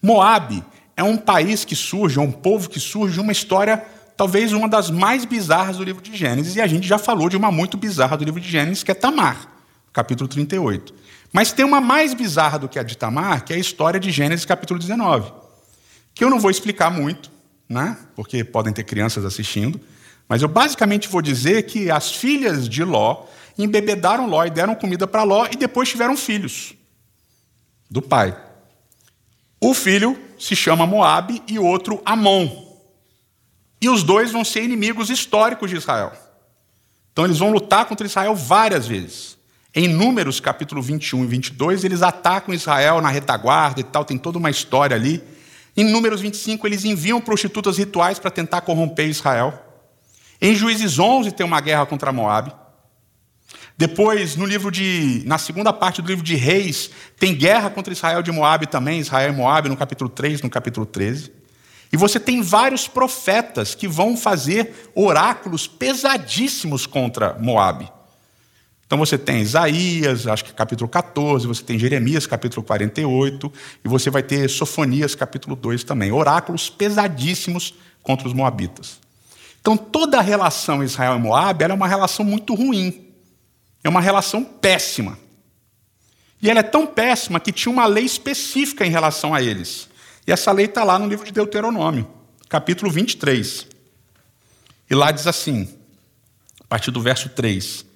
Moab 0.00 0.62
é 0.96 1.02
um 1.02 1.16
país 1.16 1.64
que 1.64 1.74
surge, 1.74 2.18
é 2.18 2.22
um 2.22 2.30
povo 2.30 2.68
que 2.68 2.78
surge, 2.78 3.18
uma 3.18 3.32
história 3.32 3.82
talvez 4.16 4.52
uma 4.52 4.68
das 4.68 4.90
mais 4.90 5.24
bizarras 5.24 5.76
do 5.76 5.84
livro 5.84 6.02
de 6.02 6.16
Gênesis, 6.16 6.56
e 6.56 6.60
a 6.60 6.66
gente 6.66 6.86
já 6.86 6.98
falou 6.98 7.28
de 7.28 7.36
uma 7.36 7.52
muito 7.52 7.76
bizarra 7.76 8.16
do 8.16 8.24
livro 8.24 8.40
de 8.40 8.48
Gênesis, 8.48 8.82
que 8.82 8.90
é 8.90 8.94
Tamar, 8.94 9.46
capítulo 9.92 10.26
38. 10.26 10.94
Mas 11.32 11.52
tem 11.52 11.64
uma 11.64 11.80
mais 11.80 12.14
bizarra 12.14 12.58
do 12.58 12.68
que 12.68 12.78
a 12.78 12.82
de 12.82 12.96
Tamar, 12.96 13.44
que 13.44 13.52
é 13.52 13.56
a 13.56 13.58
história 13.58 14.00
de 14.00 14.10
Gênesis, 14.10 14.46
capítulo 14.46 14.80
19, 14.80 15.30
que 16.14 16.24
eu 16.24 16.30
não 16.30 16.40
vou 16.40 16.50
explicar 16.50 16.90
muito, 16.90 17.30
né? 17.68 17.96
porque 18.14 18.42
podem 18.42 18.72
ter 18.72 18.84
crianças 18.84 19.24
assistindo, 19.24 19.78
mas 20.28 20.40
eu 20.40 20.48
basicamente 20.48 21.08
vou 21.08 21.20
dizer 21.20 21.64
que 21.64 21.90
as 21.90 22.10
filhas 22.10 22.68
de 22.68 22.82
Ló 22.82 23.26
embebedaram 23.56 24.26
Ló 24.26 24.44
e 24.44 24.50
deram 24.50 24.74
comida 24.74 25.06
para 25.06 25.22
Ló 25.22 25.46
e 25.50 25.56
depois 25.56 25.88
tiveram 25.88 26.16
filhos 26.16 26.74
do 27.90 28.02
pai. 28.02 28.36
O 29.60 29.72
filho 29.72 30.18
se 30.38 30.54
chama 30.54 30.86
Moabe 30.86 31.42
e 31.48 31.58
o 31.58 31.64
outro 31.64 32.00
Amon. 32.04 32.64
E 33.80 33.88
os 33.88 34.02
dois 34.02 34.30
vão 34.32 34.44
ser 34.44 34.62
inimigos 34.62 35.10
históricos 35.10 35.70
de 35.70 35.76
Israel. 35.76 36.12
Então 37.12 37.24
eles 37.24 37.38
vão 37.38 37.50
lutar 37.50 37.86
contra 37.86 38.06
Israel 38.06 38.34
várias 38.34 38.86
vezes. 38.86 39.36
Em 39.74 39.88
Números, 39.88 40.40
capítulo 40.40 40.80
21 40.80 41.24
e 41.24 41.26
22, 41.26 41.84
eles 41.84 42.02
atacam 42.02 42.54
Israel 42.54 43.00
na 43.00 43.10
retaguarda 43.10 43.80
e 43.80 43.84
tal, 43.84 44.04
tem 44.04 44.16
toda 44.16 44.38
uma 44.38 44.50
história 44.50 44.96
ali. 44.96 45.22
Em 45.76 45.84
Números 45.84 46.22
25, 46.22 46.66
eles 46.66 46.84
enviam 46.84 47.20
prostitutas 47.20 47.76
rituais 47.76 48.18
para 48.18 48.30
tentar 48.30 48.62
corromper 48.62 49.08
Israel. 49.08 49.62
Em 50.40 50.54
Juízes 50.54 50.98
11 50.98 51.32
tem 51.32 51.44
uma 51.44 51.60
guerra 51.60 51.84
contra 51.84 52.12
Moabe. 52.12 52.52
Depois, 53.76 54.36
no 54.36 54.46
livro 54.46 54.70
de, 54.70 55.22
na 55.26 55.38
segunda 55.38 55.72
parte 55.72 56.00
do 56.00 56.08
livro 56.08 56.24
de 56.24 56.34
Reis, 56.34 56.90
tem 57.18 57.34
guerra 57.34 57.68
contra 57.70 57.92
Israel 57.92 58.22
de 58.22 58.32
Moabe 58.32 58.66
também, 58.66 59.00
Israel 59.00 59.32
e 59.32 59.36
Moabe, 59.36 59.68
no 59.68 59.76
capítulo 59.76 60.08
3, 60.08 60.42
no 60.42 60.48
capítulo 60.48 60.86
13. 60.86 61.30
E 61.92 61.96
você 61.96 62.18
tem 62.18 62.42
vários 62.42 62.88
profetas 62.88 63.74
que 63.74 63.86
vão 63.86 64.16
fazer 64.16 64.90
oráculos 64.94 65.66
pesadíssimos 65.66 66.86
contra 66.86 67.34
Moabe. 67.38 67.90
Então 68.86 68.98
você 68.98 69.18
tem 69.18 69.40
Isaías, 69.40 70.26
acho 70.26 70.44
que 70.44 70.52
capítulo 70.52 70.88
14, 70.88 71.46
você 71.46 71.62
tem 71.62 71.78
Jeremias, 71.78 72.26
capítulo 72.26 72.64
48, 72.64 73.52
e 73.84 73.88
você 73.88 74.10
vai 74.10 74.22
ter 74.22 74.48
Sofonias, 74.48 75.14
capítulo 75.14 75.56
2 75.56 75.82
também. 75.84 76.12
Oráculos 76.12 76.70
pesadíssimos 76.70 77.74
contra 78.02 78.28
os 78.28 78.32
moabitas. 78.32 79.00
Então 79.60 79.76
toda 79.76 80.18
a 80.18 80.22
relação 80.22 80.84
Israel 80.84 81.16
e 81.16 81.18
Moabe 81.18 81.64
é 81.64 81.74
uma 81.74 81.88
relação 81.88 82.24
muito 82.24 82.54
ruim. 82.54 83.05
É 83.86 83.88
uma 83.88 84.00
relação 84.00 84.42
péssima. 84.42 85.16
E 86.42 86.50
ela 86.50 86.58
é 86.58 86.64
tão 86.64 86.88
péssima 86.88 87.38
que 87.38 87.52
tinha 87.52 87.72
uma 87.72 87.86
lei 87.86 88.04
específica 88.04 88.84
em 88.84 88.90
relação 88.90 89.32
a 89.32 89.40
eles. 89.40 89.88
E 90.26 90.32
essa 90.32 90.50
lei 90.50 90.66
está 90.66 90.82
lá 90.82 90.98
no 90.98 91.06
livro 91.06 91.24
de 91.24 91.30
Deuteronômio, 91.30 92.10
capítulo 92.48 92.90
23. 92.90 93.64
E 94.90 94.94
lá 94.96 95.12
diz 95.12 95.28
assim, 95.28 95.72
a 96.60 96.64
partir 96.64 96.90
do 96.90 97.00
verso 97.00 97.28
3: 97.28 97.86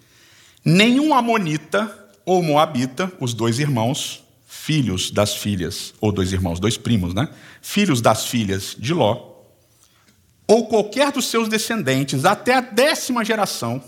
Nenhum 0.64 1.12
Amonita 1.12 1.92
ou 2.24 2.40
Moabita, 2.40 3.12
os 3.18 3.34
dois 3.34 3.58
irmãos, 3.58 4.22
filhos 4.46 5.10
das 5.10 5.34
filhas, 5.34 5.92
ou 6.00 6.12
dois 6.12 6.32
irmãos, 6.32 6.60
dois 6.60 6.76
primos, 6.76 7.12
né? 7.14 7.28
Filhos 7.60 8.00
das 8.00 8.26
filhas 8.26 8.76
de 8.78 8.94
Ló, 8.94 9.42
ou 10.46 10.68
qualquer 10.68 11.10
dos 11.10 11.24
seus 11.24 11.48
descendentes, 11.48 12.24
até 12.24 12.54
a 12.54 12.60
décima 12.60 13.24
geração, 13.24 13.82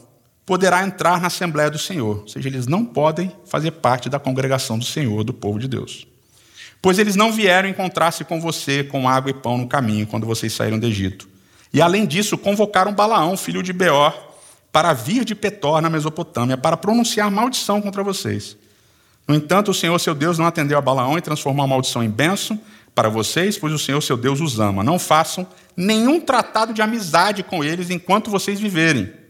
poderá 0.52 0.85
entrar 0.85 1.18
na 1.18 1.28
Assembleia 1.28 1.71
do 1.71 1.78
Senhor. 1.78 2.21
Ou 2.21 2.28
seja, 2.28 2.47
eles 2.47 2.66
não 2.66 2.85
podem 2.85 3.32
fazer 3.47 3.71
parte 3.71 4.11
da 4.11 4.18
congregação 4.18 4.78
do 4.78 4.85
Senhor, 4.85 5.25
do 5.25 5.32
povo 5.32 5.59
de 5.59 5.66
Deus. 5.66 6.06
Pois 6.82 6.99
eles 6.99 7.16
não 7.16 7.32
vieram 7.32 7.71
encontrar-se 7.71 8.23
com 8.23 8.38
você 8.38 8.85
com 8.85 9.09
água 9.09 9.30
e 9.30 9.32
pão 9.32 9.56
no 9.56 9.66
caminho, 9.66 10.06
quando 10.06 10.26
vocês 10.26 10.52
saíram 10.52 10.78
do 10.78 10.87
Egito. 10.87 11.26
E 11.73 11.80
além 11.80 12.04
disso, 12.04 12.37
convocaram 12.37 12.92
Balaão, 12.92 13.35
filho 13.35 13.62
de 13.62 13.73
Beor, 13.73 14.14
para 14.71 14.92
vir 14.92 15.25
de 15.25 15.35
Petor, 15.35 15.80
na 15.80 15.88
Mesopotâmia, 15.88 16.59
para 16.59 16.76
pronunciar 16.76 17.30
maldição 17.30 17.80
contra 17.80 18.04
vocês. 18.04 18.54
No 19.26 19.35
entanto, 19.35 19.71
o 19.71 19.75
Senhor, 19.75 19.99
seu 19.99 20.14
Deus, 20.14 20.38
não 20.38 20.44
atendeu 20.44 20.76
a 20.76 20.82
Balaão 20.82 21.16
e 21.16 21.23
transformou 21.23 21.64
a 21.64 21.66
maldição 21.66 22.04
em 22.04 22.11
bênção 22.11 22.61
para 22.94 23.09
vocês, 23.09 23.56
pois 23.56 23.73
o 23.73 23.78
Senhor, 23.78 24.02
seu 24.02 24.18
Deus, 24.18 24.38
os 24.38 24.61
ama. 24.61 24.85
Não 24.85 24.99
façam 24.99 25.47
nenhum 25.75 26.21
tratado 26.21 26.75
de 26.75 26.82
amizade 26.82 27.42
com 27.42 27.64
eles 27.64 27.88
enquanto 27.88 28.30
vocês 28.30 28.61
viverem 28.61 29.21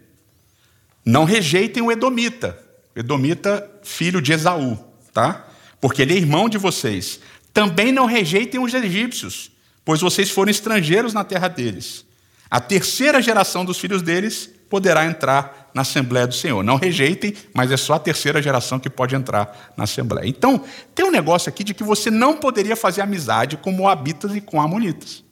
não 1.05 1.25
rejeitem 1.25 1.83
o 1.83 1.91
Edomita. 1.91 2.59
Edomita, 2.95 3.71
filho 3.83 4.21
de 4.21 4.33
Esaú, 4.33 4.79
tá? 5.13 5.47
Porque 5.81 6.03
ele 6.03 6.15
é 6.15 6.17
irmão 6.17 6.49
de 6.49 6.59
vocês. 6.59 7.21
Também 7.53 7.91
não 7.91 8.07
rejeitem 8.07 8.61
os 8.61 8.73
egípcios, 8.73 9.51
pois 9.85 10.01
vocês 10.01 10.31
foram 10.31 10.51
estrangeiros 10.51 11.13
na 11.13 11.25
terra 11.25 11.49
deles. 11.49 12.05
A 12.51 12.61
terceira 12.61 13.23
geração 13.23 13.65
dos 13.65 13.79
filhos 13.79 14.03
deles 14.03 14.51
poderá 14.69 15.07
entrar 15.07 15.71
na 15.75 15.83
Assembleia 15.83 16.27
do 16.27 16.35
Senhor. 16.35 16.63
Não 16.63 16.77
rejeitem, 16.77 17.35
mas 17.55 17.71
é 17.71 17.77
só 17.77 17.95
a 17.95 17.99
terceira 17.99 18.43
geração 18.43 18.79
que 18.79 18.91
pode 18.91 19.15
entrar 19.15 19.73
na 19.77 19.85
Assembleia. 19.85 20.29
Então, 20.29 20.63
tem 20.95 21.05
um 21.05 21.11
negócio 21.11 21.49
aqui 21.49 21.65
de 21.65 21.75
que 21.75 21.83
você 21.83 22.11
não 22.11 22.37
poderia 22.37 22.77
fazer 22.77 23.01
amizade 23.01 23.57
com 23.57 23.73
moabitas 23.73 24.35
e 24.35 24.41
com 24.41 24.61
amonitas. 24.61 25.25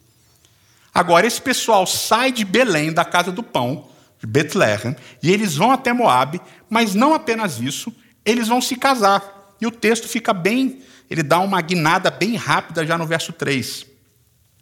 Agora, 0.94 1.26
esse 1.26 1.40
pessoal 1.40 1.86
sai 1.86 2.32
de 2.32 2.44
Belém, 2.44 2.92
da 2.92 3.04
casa 3.04 3.30
do 3.30 3.42
pão, 3.42 3.89
de 4.20 4.26
Betlehem, 4.26 4.94
e 5.22 5.30
eles 5.30 5.56
vão 5.56 5.72
até 5.72 5.92
Moabe, 5.92 6.40
mas 6.68 6.94
não 6.94 7.14
apenas 7.14 7.58
isso, 7.58 7.92
eles 8.24 8.48
vão 8.48 8.60
se 8.60 8.76
casar. 8.76 9.56
E 9.60 9.66
o 9.66 9.70
texto 9.70 10.06
fica 10.06 10.32
bem, 10.32 10.80
ele 11.10 11.22
dá 11.22 11.40
uma 11.40 11.60
guinada 11.60 12.10
bem 12.10 12.36
rápida 12.36 12.86
já 12.86 12.96
no 12.96 13.06
verso 13.06 13.32
3. 13.32 13.86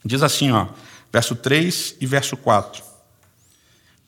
Diz 0.05 0.23
assim, 0.23 0.53
ó, 0.53 0.69
verso 1.13 1.35
3 1.35 1.97
e 2.01 2.07
verso 2.07 2.37
4. 2.37 2.83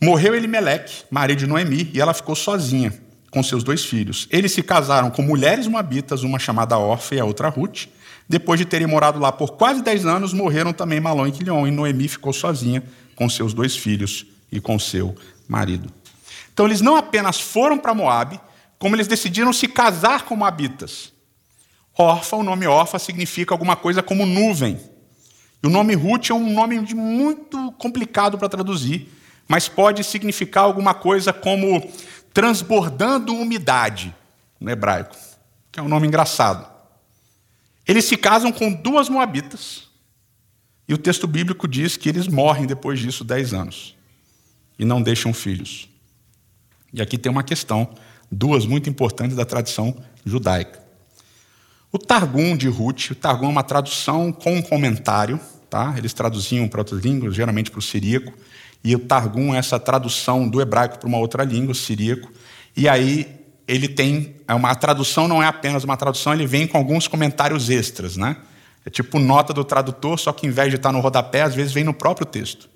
Morreu 0.01 0.35
Elimeleque, 0.35 1.05
marido 1.11 1.41
de 1.41 1.47
Noemi, 1.47 1.91
e 1.93 2.01
ela 2.01 2.15
ficou 2.15 2.35
sozinha 2.35 2.99
com 3.31 3.43
seus 3.43 3.63
dois 3.63 3.85
filhos. 3.85 4.27
Eles 4.31 4.53
se 4.53 4.63
casaram 4.63 5.11
com 5.11 5.23
mulheres 5.23 5.67
moabitas, 5.67 6.23
uma 6.23 6.39
chamada 6.39 6.79
Orfa 6.79 7.15
e 7.15 7.21
a 7.21 7.25
outra 7.25 7.49
Ruth. 7.49 7.87
Depois 8.29 8.59
de 8.59 8.65
terem 8.65 8.87
morado 8.87 9.19
lá 9.19 9.31
por 9.31 9.53
quase 9.53 9.83
dez 9.83 10.07
anos, 10.07 10.33
morreram 10.33 10.73
também 10.73 11.01
Malom 11.01 11.27
e 11.27 11.33
Quilion, 11.33 11.67
e 11.67 11.71
Noemi 11.71 12.09
ficou 12.09 12.33
sozinha 12.33 12.83
com 13.15 13.29
seus 13.29 13.53
dois 13.53 13.77
filhos 13.77 14.25
e 14.51 14.61
com 14.61 14.79
seu 14.79 15.15
marido. 15.51 15.93
Então 16.53 16.65
eles 16.65 16.81
não 16.81 16.97
apenas 16.97 17.41
foram 17.41 17.77
para 17.77 17.95
Moabe, 17.95 18.41
como 18.79 18.95
eles 18.95 19.09
decidiram 19.09 19.53
se 19.53 19.67
casar 19.67 20.25
com 20.25 20.37
moabitas. 20.37 21.13
Orfa, 21.99 22.37
o 22.37 22.43
nome 22.43 22.67
Orfa 22.67 22.99
significa 22.99 23.53
alguma 23.53 23.77
coisa 23.77 24.03
como 24.03 24.25
nuvem. 24.25 24.81
E 25.63 25.67
o 25.67 25.71
nome 25.71 25.95
Ruth 25.95 26.31
é 26.31 26.35
um 26.35 26.53
nome 26.53 26.79
muito 26.95 27.73
complicado 27.73 28.39
para 28.39 28.49
traduzir, 28.49 29.13
mas 29.47 29.69
pode 29.69 30.05
significar 30.05 30.65
alguma 30.65 30.95
coisa 30.95 31.33
como 31.33 31.91
transbordando 32.33 33.35
umidade 33.35 34.15
no 34.59 34.71
hebraico, 34.71 35.17
que 35.71 35.81
é 35.81 35.83
um 35.83 35.89
nome 35.89 36.07
engraçado. 36.07 36.71
Eles 37.87 38.05
se 38.05 38.17
casam 38.17 38.53
com 38.53 38.73
duas 38.73 39.09
moabitas, 39.09 39.89
e 40.89 40.95
o 40.95 40.99
texto 40.99 41.27
bíblico 41.27 41.69
diz 41.69 41.97
que 41.97 42.09
eles 42.09 42.29
morrem 42.29 42.67
depois 42.67 42.99
disso 42.99 43.25
dez 43.25 43.53
anos 43.53 44.00
e 44.81 44.85
não 44.87 45.03
deixam 45.03 45.35
filhos. 45.35 45.91
E 46.91 47.03
aqui 47.03 47.19
tem 47.19 47.31
uma 47.31 47.43
questão, 47.43 47.87
duas 48.33 48.65
muito 48.65 48.89
importantes 48.89 49.37
da 49.37 49.45
tradição 49.45 49.95
judaica. 50.25 50.81
O 51.93 51.99
Targum 51.99 52.57
de 52.57 52.67
Ruth, 52.67 53.11
o 53.11 53.15
Targum 53.15 53.47
é 53.47 53.51
uma 53.51 53.63
tradução 53.63 54.33
com 54.33 54.57
um 54.57 54.63
comentário, 54.63 55.39
tá? 55.69 55.95
eles 55.99 56.15
traduziam 56.15 56.67
para 56.67 56.81
outras 56.81 57.03
línguas, 57.05 57.35
geralmente 57.35 57.71
para 57.71 57.79
o 57.79 57.83
siríaco, 57.83 58.33
e 58.83 58.97
o 58.97 58.99
Targum 59.01 59.55
é 59.55 59.59
essa 59.59 59.79
tradução 59.79 60.49
do 60.49 60.63
hebraico 60.63 60.99
para 60.99 61.07
uma 61.07 61.19
outra 61.19 61.45
língua, 61.45 61.73
o 61.73 61.75
siríaco, 61.75 62.33
e 62.75 62.89
aí 62.89 63.29
ele 63.69 63.87
tem, 63.87 64.37
é 64.49 64.55
uma 64.55 64.75
tradução 64.75 65.29
não 65.29 65.43
é 65.43 65.47
apenas 65.47 65.85
uma 65.85 65.97
tradução, 65.97 66.33
ele 66.33 66.47
vem 66.47 66.67
com 66.67 66.79
alguns 66.79 67.07
comentários 67.07 67.69
extras, 67.69 68.17
né? 68.17 68.39
É 68.87 68.89
tipo 68.89 69.19
nota 69.19 69.53
do 69.53 69.63
tradutor, 69.63 70.19
só 70.19 70.33
que 70.33 70.47
em 70.47 70.51
vez 70.51 70.71
de 70.71 70.77
estar 70.77 70.91
no 70.91 71.01
rodapé, 71.01 71.43
às 71.43 71.55
vezes 71.55 71.71
vem 71.71 71.85
no 71.85 71.93
próprio 71.93 72.27
texto. 72.27 72.70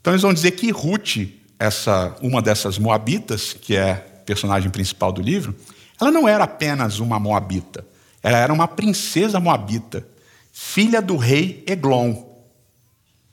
Então 0.00 0.12
eles 0.12 0.22
vão 0.22 0.32
dizer 0.32 0.52
que 0.52 0.70
Ruth, 0.70 1.16
essa, 1.58 2.16
uma 2.22 2.40
dessas 2.40 2.78
moabitas, 2.78 3.52
que 3.52 3.76
é 3.76 3.94
personagem 4.24 4.70
principal 4.70 5.12
do 5.12 5.20
livro, 5.20 5.54
ela 6.00 6.10
não 6.10 6.26
era 6.26 6.44
apenas 6.44 6.98
uma 6.98 7.18
moabita, 7.18 7.86
ela 8.22 8.38
era 8.38 8.52
uma 8.52 8.66
princesa 8.66 9.38
moabita, 9.38 10.06
filha 10.52 11.02
do 11.02 11.16
rei 11.16 11.62
Eglon. 11.66 12.24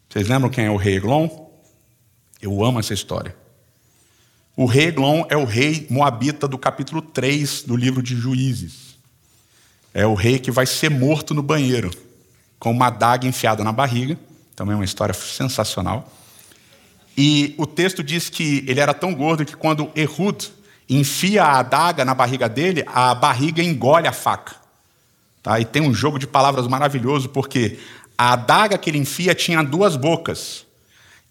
Vocês 0.10 0.28
lembram 0.28 0.50
quem 0.50 0.66
é 0.66 0.72
o 0.72 0.76
rei 0.76 0.98
Eglon? 0.98 1.30
Eu 2.42 2.64
amo 2.64 2.80
essa 2.80 2.94
história. 2.94 3.36
O 4.56 4.66
rei 4.66 4.88
Eglon 4.88 5.24
é 5.30 5.38
o 5.38 5.46
rei 5.46 5.88
moabita 5.90 6.48
do 6.48 6.58
capítulo 6.58 7.02
3 7.02 7.64
do 7.64 7.76
livro 7.76 8.02
de 8.02 8.16
Juízes. 8.16 8.98
É 9.94 10.06
o 10.06 10.14
rei 10.14 10.40
que 10.40 10.52
vai 10.52 10.66
ser 10.66 10.90
morto 10.90 11.34
no 11.34 11.42
banheiro, 11.42 11.92
com 12.60 12.72
uma 12.72 12.88
adaga 12.88 13.28
enfiada 13.28 13.64
na 13.64 13.72
barriga. 13.72 14.18
Também 14.56 14.74
é 14.74 14.76
uma 14.76 14.86
história 14.86 15.14
sensacional. 15.14 16.12
E 17.18 17.56
o 17.58 17.66
texto 17.66 18.04
diz 18.04 18.30
que 18.30 18.64
ele 18.68 18.80
era 18.80 18.94
tão 18.94 19.12
gordo 19.16 19.44
que 19.44 19.56
quando 19.56 19.92
Ehud 19.96 20.54
enfia 20.88 21.44
a 21.44 21.60
adaga 21.60 22.06
na 22.06 22.14
barriga 22.14 22.48
dele, 22.48 22.84
a 22.86 23.16
barriga 23.16 23.64
engole 23.64 24.08
a 24.08 24.14
faca. 24.14 24.56
Tá? 25.42 25.60
E 25.60 25.66
tem 25.66 25.82
um 25.82 25.94
jogo 25.94 26.20
de 26.20 26.28
palavras 26.28 26.68
maravilhoso, 26.68 27.30
porque 27.30 27.80
a 28.16 28.34
adaga 28.34 28.78
que 28.78 28.90
ele 28.90 29.00
enfia 29.00 29.34
tinha 29.34 29.64
duas 29.64 29.96
bocas. 29.96 30.66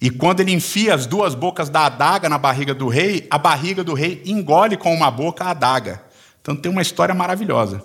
E 0.00 0.10
quando 0.10 0.40
ele 0.40 0.52
enfia 0.52 0.92
as 0.92 1.06
duas 1.06 1.36
bocas 1.36 1.70
da 1.70 1.86
adaga 1.86 2.28
na 2.28 2.36
barriga 2.36 2.74
do 2.74 2.88
rei, 2.88 3.24
a 3.30 3.38
barriga 3.38 3.84
do 3.84 3.94
rei 3.94 4.22
engole 4.26 4.76
com 4.76 4.92
uma 4.92 5.10
boca 5.10 5.44
a 5.44 5.50
adaga. 5.50 6.02
Então 6.42 6.56
tem 6.56 6.70
uma 6.70 6.82
história 6.82 7.14
maravilhosa. 7.14 7.82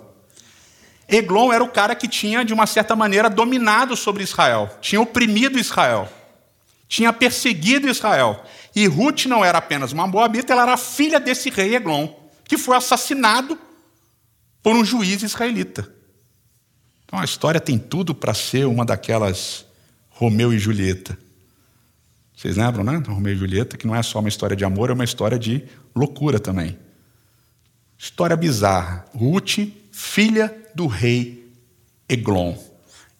Eglon 1.08 1.52
era 1.52 1.62
o 1.62 1.68
cara 1.68 1.94
que 1.94 2.08
tinha, 2.08 2.44
de 2.44 2.52
uma 2.52 2.66
certa 2.66 2.96
maneira, 2.96 3.30
dominado 3.30 3.96
sobre 3.96 4.24
Israel, 4.24 4.68
tinha 4.80 5.00
oprimido 5.00 5.58
Israel 5.58 6.08
tinha 6.92 7.10
perseguido 7.10 7.88
Israel. 7.88 8.44
E 8.76 8.86
Ruth 8.86 9.24
não 9.24 9.42
era 9.42 9.56
apenas 9.56 9.92
uma 9.92 10.06
moabita, 10.06 10.52
ela 10.52 10.64
era 10.64 10.76
filha 10.76 11.18
desse 11.18 11.48
rei 11.48 11.74
Eglon, 11.74 12.06
que 12.44 12.58
foi 12.58 12.76
assassinado 12.76 13.58
por 14.62 14.76
um 14.76 14.84
juiz 14.84 15.22
israelita. 15.22 15.90
Então 17.06 17.18
a 17.18 17.24
história 17.24 17.58
tem 17.58 17.78
tudo 17.78 18.14
para 18.14 18.34
ser 18.34 18.66
uma 18.66 18.84
daquelas 18.84 19.64
Romeu 20.10 20.52
e 20.52 20.58
Julieta. 20.58 21.18
Vocês 22.36 22.58
lembram, 22.58 22.84
né? 22.84 23.02
Romeu 23.08 23.32
e 23.32 23.38
Julieta, 23.38 23.78
que 23.78 23.86
não 23.86 23.96
é 23.96 24.02
só 24.02 24.18
uma 24.18 24.28
história 24.28 24.54
de 24.54 24.62
amor, 24.62 24.90
é 24.90 24.92
uma 24.92 25.02
história 25.02 25.38
de 25.38 25.64
loucura 25.96 26.38
também. 26.38 26.78
História 27.96 28.36
bizarra. 28.36 29.06
Ruth, 29.14 29.60
filha 29.90 30.54
do 30.74 30.86
rei 30.86 31.50
Eglon. 32.06 32.54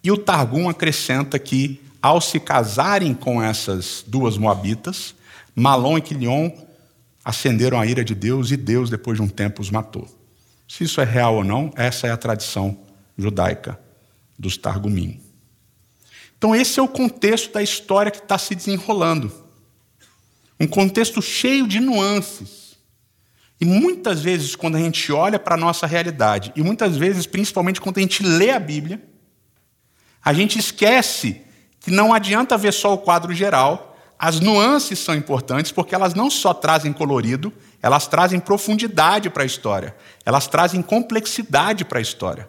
E 0.05 0.13
o 0.13 0.19
Targum 0.19 0.69
acrescenta 0.69 1.39
que, 1.39 1.81
ao 2.03 2.21
se 2.21 2.41
casarem 2.41 3.15
com 3.15 3.41
essas 3.41 4.05
duas 4.05 4.37
moabitas, 4.37 5.15
Malom 5.55 5.97
e 5.97 6.03
Quilion 6.03 6.51
acenderam 7.25 7.79
a 7.79 7.87
ira 7.87 8.05
de 8.05 8.15
Deus 8.15 8.51
e 8.51 8.57
Deus, 8.57 8.91
depois 8.91 9.17
de 9.17 9.23
um 9.23 9.29
tempo, 9.29 9.63
os 9.63 9.71
matou. 9.71 10.09
Se 10.67 10.83
isso 10.83 11.01
é 11.01 11.05
real 11.05 11.37
ou 11.37 11.45
não, 11.45 11.73
essa 11.77 12.09
é 12.09 12.11
a 12.11 12.17
tradição 12.17 12.77
judaica 13.17 13.79
dos 14.37 14.57
Targumim. 14.57 15.21
Então, 16.37 16.57
esse 16.57 16.81
é 16.81 16.83
o 16.83 16.89
contexto 16.89 17.53
da 17.53 17.63
história 17.63 18.11
que 18.11 18.19
está 18.19 18.37
se 18.37 18.55
desenrolando. 18.55 19.33
Um 20.59 20.67
contexto 20.67 21.23
cheio 21.23 21.69
de 21.69 21.79
nuances. 21.79 22.77
E 23.61 23.65
muitas 23.65 24.23
vezes, 24.23 24.57
quando 24.57 24.75
a 24.75 24.81
gente 24.81 25.13
olha 25.13 25.39
para 25.39 25.55
a 25.55 25.59
nossa 25.59 25.87
realidade, 25.87 26.53
e 26.57 26.63
muitas 26.63 26.97
vezes, 26.97 27.27
principalmente 27.27 27.81
quando 27.81 27.99
a 27.99 28.01
gente 28.01 28.25
lê 28.25 28.51
a 28.51 28.59
Bíblia, 28.59 29.01
a 30.25 30.33
gente 30.33 30.59
esquece 30.59 31.43
que 31.83 31.91
não 31.91 32.15
adianta 32.15 32.57
ver 32.57 32.73
só 32.73 32.95
o 32.95 32.99
quadro 32.99 33.35
geral, 33.35 33.97
as 34.19 34.39
nuances 34.39 35.01
são 35.01 35.15
importantes 35.17 35.73
porque 35.73 35.95
elas 35.95 36.15
não 36.15 36.31
só 36.31 36.55
trazem 36.55 36.93
colorido, 36.93 37.53
elas 37.83 38.07
trazem 38.07 38.39
profundidade 38.39 39.29
para 39.29 39.43
a 39.43 39.47
história, 39.47 39.97
elas 40.25 40.47
trazem 40.47 40.81
complexidade 40.81 41.85
para 41.85 41.99
a 41.99 42.03
história. 42.03 42.49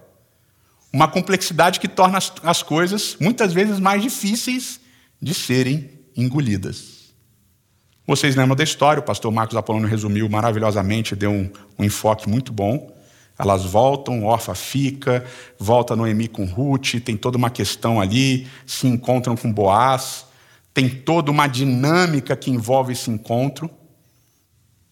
Uma 0.94 1.08
complexidade 1.08 1.80
que 1.80 1.88
torna 1.88 2.20
as, 2.20 2.32
as 2.44 2.62
coisas 2.62 3.18
muitas 3.20 3.52
vezes 3.52 3.80
mais 3.80 4.04
difíceis 4.04 4.80
de 5.20 5.34
serem 5.34 5.90
engolidas. 6.16 7.12
Vocês 8.06 8.36
lembram 8.36 8.56
da 8.56 8.64
história, 8.64 9.00
o 9.00 9.04
pastor 9.04 9.32
Marcos 9.32 9.58
Apolônio 9.58 9.88
resumiu 9.88 10.30
maravilhosamente, 10.30 11.16
deu 11.16 11.32
um, 11.32 11.50
um 11.80 11.84
enfoque 11.84 12.30
muito 12.30 12.54
bom. 12.54 12.93
Elas 13.38 13.66
voltam, 13.66 14.26
Orfa 14.26 14.54
fica, 14.54 15.26
volta 15.58 15.96
Noemi 15.96 16.28
com 16.28 16.46
Ruth, 16.46 16.96
tem 17.04 17.18
toda 17.18 17.38
uma 17.38 17.50
questão 17.50 18.00
ali, 18.00 18.48
se 18.66 18.88
encontram 18.88 19.36
com 19.36 19.52
Boaz, 19.52 20.26
tem 20.74 20.88
toda 20.88 21.32
uma 21.32 21.48
dinâmica 21.48 22.36
que 22.36 22.52
envolve 22.52 22.94
esse 22.94 23.10
encontro. 23.10 23.70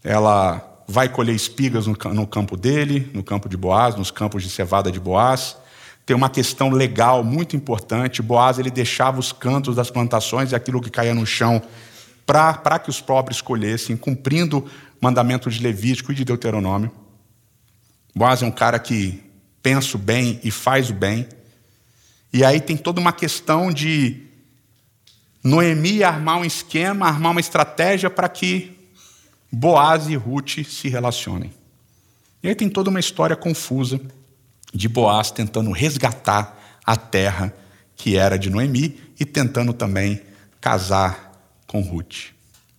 Ela 0.03 0.67
vai 0.87 1.07
colher 1.07 1.35
espigas 1.35 1.87
no, 1.87 2.27
campo 2.27 2.57
dele, 2.57 3.09
no 3.13 3.23
campo 3.23 3.47
de 3.47 3.55
Boaz, 3.55 3.95
nos 3.95 4.11
campos 4.11 4.43
de 4.43 4.49
cevada 4.49 4.91
de 4.91 4.99
Boaz. 4.99 5.55
Tem 6.05 6.15
uma 6.15 6.29
questão 6.29 6.69
legal 6.69 7.23
muito 7.23 7.55
importante. 7.55 8.21
Boaz 8.21 8.59
ele 8.59 8.71
deixava 8.71 9.19
os 9.19 9.31
cantos 9.31 9.75
das 9.75 9.89
plantações 9.89 10.51
e 10.51 10.55
aquilo 10.55 10.81
que 10.81 10.89
caía 10.89 11.13
no 11.13 11.25
chão 11.25 11.61
para 12.25 12.79
que 12.79 12.89
os 12.89 12.99
pobres 13.01 13.41
colhessem, 13.41 13.95
cumprindo 13.95 14.59
o 14.59 14.65
mandamento 15.01 15.49
de 15.49 15.61
Levítico 15.61 16.11
e 16.11 16.15
de 16.15 16.25
Deuteronômio. 16.25 16.91
Boaz 18.15 18.41
é 18.41 18.45
um 18.45 18.51
cara 18.51 18.77
que 18.79 19.23
pensa 19.61 19.95
o 19.95 19.99
bem 19.99 20.39
e 20.43 20.51
faz 20.51 20.89
o 20.89 20.93
bem. 20.93 21.27
E 22.33 22.43
aí 22.43 22.59
tem 22.59 22.77
toda 22.77 22.99
uma 22.99 23.13
questão 23.13 23.71
de 23.71 24.23
Noemi 25.43 26.03
armar 26.03 26.37
um 26.37 26.45
esquema, 26.45 27.07
armar 27.07 27.31
uma 27.31 27.41
estratégia 27.41 28.09
para 28.09 28.29
que 28.29 28.77
Boaz 29.51 30.07
e 30.07 30.15
Ruth 30.15 30.63
se 30.65 30.87
relacionem. 30.87 31.51
E 32.41 32.47
aí 32.47 32.55
tem 32.55 32.69
toda 32.69 32.89
uma 32.89 32.99
história 32.99 33.35
confusa 33.35 33.99
de 34.73 34.87
Boaz 34.87 35.31
tentando 35.31 35.71
resgatar 35.71 36.79
a 36.85 36.95
terra 36.95 37.53
que 37.95 38.15
era 38.17 38.37
de 38.37 38.49
Noemi 38.49 38.99
e 39.19 39.25
tentando 39.25 39.73
também 39.73 40.21
casar 40.59 41.31
com 41.67 41.81
Ruth. 41.81 42.31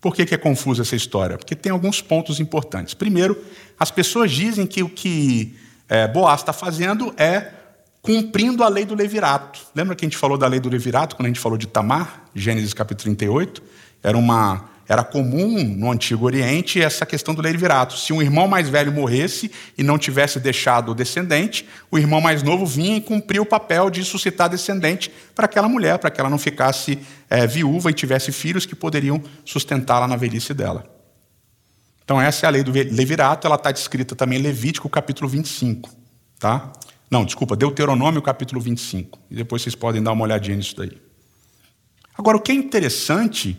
Por 0.02 0.16
que, 0.16 0.26
que 0.26 0.34
é 0.34 0.36
confusa 0.36 0.82
essa 0.82 0.96
história? 0.96 1.38
Porque 1.38 1.54
tem 1.54 1.70
alguns 1.70 2.02
pontos 2.02 2.40
importantes. 2.40 2.92
Primeiro, 2.92 3.40
as 3.78 3.88
pessoas 3.88 4.32
dizem 4.32 4.66
que 4.66 4.82
o 4.82 4.88
que 4.88 5.56
é, 5.88 6.08
Boaz 6.08 6.40
está 6.40 6.52
fazendo 6.52 7.14
é 7.16 7.52
cumprindo 8.02 8.64
a 8.64 8.68
lei 8.68 8.84
do 8.84 8.96
levirato. 8.96 9.60
Lembra 9.72 9.94
que 9.94 10.04
a 10.04 10.08
gente 10.08 10.18
falou 10.18 10.36
da 10.36 10.48
lei 10.48 10.58
do 10.58 10.68
levirato 10.68 11.14
quando 11.14 11.26
a 11.26 11.28
gente 11.28 11.38
falou 11.38 11.56
de 11.56 11.68
Tamar, 11.68 12.24
Gênesis 12.34 12.74
capítulo 12.74 13.14
38? 13.14 13.62
Era 14.02 14.18
uma 14.18 14.71
era 14.92 15.02
comum 15.02 15.64
no 15.64 15.90
Antigo 15.90 16.26
Oriente 16.26 16.78
essa 16.78 17.06
questão 17.06 17.34
do 17.34 17.40
levirato. 17.40 17.96
Se 17.96 18.12
um 18.12 18.20
irmão 18.20 18.46
mais 18.46 18.68
velho 18.68 18.92
morresse 18.92 19.50
e 19.76 19.82
não 19.82 19.96
tivesse 19.96 20.38
deixado 20.38 20.92
o 20.92 20.94
descendente, 20.94 21.66
o 21.90 21.98
irmão 21.98 22.20
mais 22.20 22.42
novo 22.42 22.66
vinha 22.66 22.98
e 22.98 23.00
cumpria 23.00 23.40
o 23.40 23.46
papel 23.46 23.88
de 23.88 24.04
suscitar 24.04 24.50
descendente 24.50 25.10
para 25.34 25.46
aquela 25.46 25.66
mulher, 25.66 25.98
para 25.98 26.10
que 26.10 26.20
ela 26.20 26.28
não 26.28 26.36
ficasse 26.36 26.98
é, 27.30 27.46
viúva 27.46 27.90
e 27.90 27.94
tivesse 27.94 28.30
filhos 28.32 28.66
que 28.66 28.74
poderiam 28.74 29.22
sustentá-la 29.46 30.06
na 30.06 30.14
velhice 30.14 30.52
dela. 30.52 30.84
Então, 32.04 32.20
essa 32.20 32.44
é 32.44 32.46
a 32.48 32.50
lei 32.50 32.62
do 32.62 32.70
levirato, 32.70 33.46
ela 33.46 33.56
está 33.56 33.72
descrita 33.72 34.14
também 34.14 34.38
em 34.38 34.42
Levítico, 34.42 34.90
capítulo 34.90 35.26
25. 35.26 35.88
Tá? 36.38 36.70
Não, 37.10 37.24
desculpa, 37.24 37.56
Deuteronômio, 37.56 38.20
capítulo 38.20 38.60
25. 38.60 39.18
E 39.30 39.36
depois 39.36 39.62
vocês 39.62 39.74
podem 39.74 40.02
dar 40.02 40.12
uma 40.12 40.24
olhadinha 40.24 40.56
nisso 40.56 40.76
daí. 40.76 41.00
Agora, 42.14 42.36
o 42.36 42.40
que 42.40 42.52
é 42.52 42.54
interessante 42.54 43.56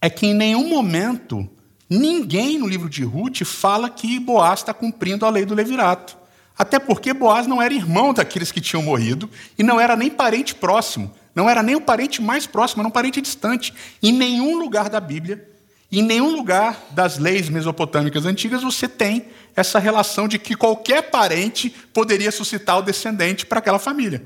é 0.00 0.08
que 0.10 0.26
em 0.26 0.34
nenhum 0.34 0.68
momento 0.68 1.48
ninguém 1.88 2.58
no 2.58 2.66
livro 2.66 2.88
de 2.88 3.04
Ruth 3.04 3.44
fala 3.44 3.90
que 3.90 4.18
Boaz 4.18 4.60
está 4.60 4.72
cumprindo 4.72 5.26
a 5.26 5.30
lei 5.30 5.44
do 5.44 5.54
levirato. 5.54 6.16
Até 6.56 6.78
porque 6.78 7.12
Boaz 7.12 7.46
não 7.46 7.60
era 7.60 7.72
irmão 7.72 8.12
daqueles 8.12 8.52
que 8.52 8.60
tinham 8.60 8.82
morrido 8.82 9.30
e 9.58 9.62
não 9.62 9.80
era 9.80 9.96
nem 9.96 10.10
parente 10.10 10.54
próximo, 10.54 11.12
não 11.34 11.48
era 11.48 11.62
nem 11.62 11.74
o 11.74 11.80
parente 11.80 12.20
mais 12.20 12.46
próximo, 12.46 12.82
era 12.82 12.88
um 12.88 12.92
parente 12.92 13.20
distante. 13.20 13.72
Em 14.02 14.12
nenhum 14.12 14.58
lugar 14.58 14.88
da 14.88 15.00
Bíblia 15.00 15.50
em 15.92 16.02
nenhum 16.02 16.30
lugar 16.36 16.80
das 16.92 17.18
leis 17.18 17.48
mesopotâmicas 17.48 18.24
antigas 18.24 18.62
você 18.62 18.86
tem 18.86 19.26
essa 19.56 19.78
relação 19.80 20.28
de 20.28 20.38
que 20.38 20.54
qualquer 20.54 21.10
parente 21.10 21.68
poderia 21.92 22.30
suscitar 22.30 22.78
o 22.78 22.82
descendente 22.82 23.44
para 23.44 23.58
aquela 23.58 23.78
família. 23.78 24.22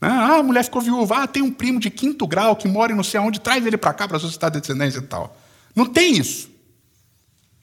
Né? 0.00 0.08
Ah, 0.08 0.38
a 0.38 0.42
mulher 0.42 0.64
ficou 0.64 0.82
viúva, 0.82 1.22
ah, 1.22 1.26
tem 1.26 1.42
um 1.42 1.50
primo 1.50 1.80
de 1.80 1.90
quinto 1.90 2.26
grau 2.26 2.56
que 2.56 2.68
mora 2.68 2.92
em 2.92 2.96
não 2.96 3.04
sei 3.04 3.18
aonde, 3.18 3.40
traz 3.40 3.64
ele 3.66 3.76
para 3.76 3.94
cá 3.94 4.06
para 4.06 4.18
suscitar 4.18 4.50
descendência 4.50 4.98
e 4.98 5.02
tal. 5.02 5.36
Não 5.74 5.86
tem 5.86 6.16
isso. 6.16 6.50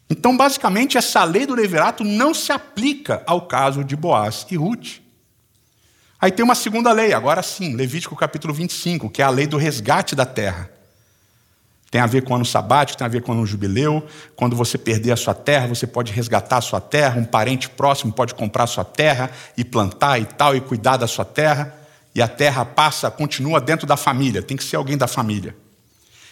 Então, 0.10 0.36
basicamente, 0.36 0.98
essa 0.98 1.24
lei 1.24 1.46
do 1.46 1.56
levirato 1.56 2.04
não 2.04 2.34
se 2.34 2.52
aplica 2.52 3.24
ao 3.26 3.48
caso 3.48 3.84
de 3.84 3.96
Boaz 3.96 4.46
e 4.52 4.56
Ruth. 4.56 5.00
Aí 6.20 6.32
tem 6.32 6.44
uma 6.44 6.56
segunda 6.56 6.92
lei, 6.92 7.14
agora 7.14 7.42
sim, 7.44 7.76
Levítico 7.76 8.16
capítulo 8.16 8.54
25, 8.54 9.10
que 9.10 9.22
é 9.22 9.26
a 9.26 9.30
lei 9.30 9.48
do 9.48 9.58
resgate 9.58 10.16
da 10.16 10.26
terra. 10.26 10.70
Tem 11.92 12.00
a 12.02 12.08
ver 12.08 12.24
com 12.24 12.34
ano 12.34 12.46
sabático, 12.46 12.98
tem 12.98 13.06
a 13.06 13.10
ver 13.10 13.22
com 13.22 13.34
ano 13.34 13.46
jubileu. 13.46 14.08
Quando 14.36 14.56
você 14.56 14.78
perder 14.78 15.12
a 15.12 15.16
sua 15.16 15.34
terra, 15.34 15.68
você 15.68 15.86
pode 15.86 16.12
resgatar 16.12 16.58
a 16.58 16.62
sua 16.62 16.82
terra, 16.82 17.20
um 17.20 17.26
parente 17.26 17.70
próximo 17.70 18.12
pode 18.12 18.34
comprar 18.34 18.64
a 18.64 18.68
sua 18.68 18.86
terra 18.86 19.30
e 19.58 19.64
plantar 19.64 20.18
e 20.18 20.26
tal, 20.26 20.56
e 20.56 20.62
cuidar 20.62 20.98
da 20.98 21.08
sua 21.08 21.26
terra. 21.26 21.83
E 22.16 22.22
a 22.22 22.28
terra 22.28 22.64
passa, 22.64 23.10
continua 23.10 23.60
dentro 23.60 23.88
da 23.88 23.98
família, 23.98 24.42
tem 24.42 24.56
que 24.56 24.64
ser 24.64 24.76
alguém 24.76 24.98
da 24.98 25.08
família. 25.08 25.56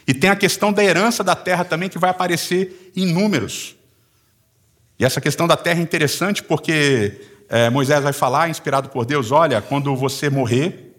E 0.07 0.13
tem 0.13 0.29
a 0.29 0.35
questão 0.35 0.71
da 0.71 0.83
herança 0.83 1.23
da 1.23 1.35
terra 1.35 1.63
também, 1.63 1.89
que 1.89 1.97
vai 1.97 2.09
aparecer 2.09 2.91
em 2.95 3.05
números. 3.05 3.75
E 4.99 5.05
essa 5.05 5.19
questão 5.19 5.47
da 5.47 5.57
terra 5.57 5.79
é 5.79 5.83
interessante 5.83 6.43
porque 6.43 7.21
é, 7.49 7.69
Moisés 7.69 8.03
vai 8.03 8.13
falar, 8.13 8.49
inspirado 8.49 8.89
por 8.89 9.05
Deus: 9.05 9.31
olha, 9.31 9.61
quando 9.61 9.95
você 9.95 10.29
morrer, 10.29 10.95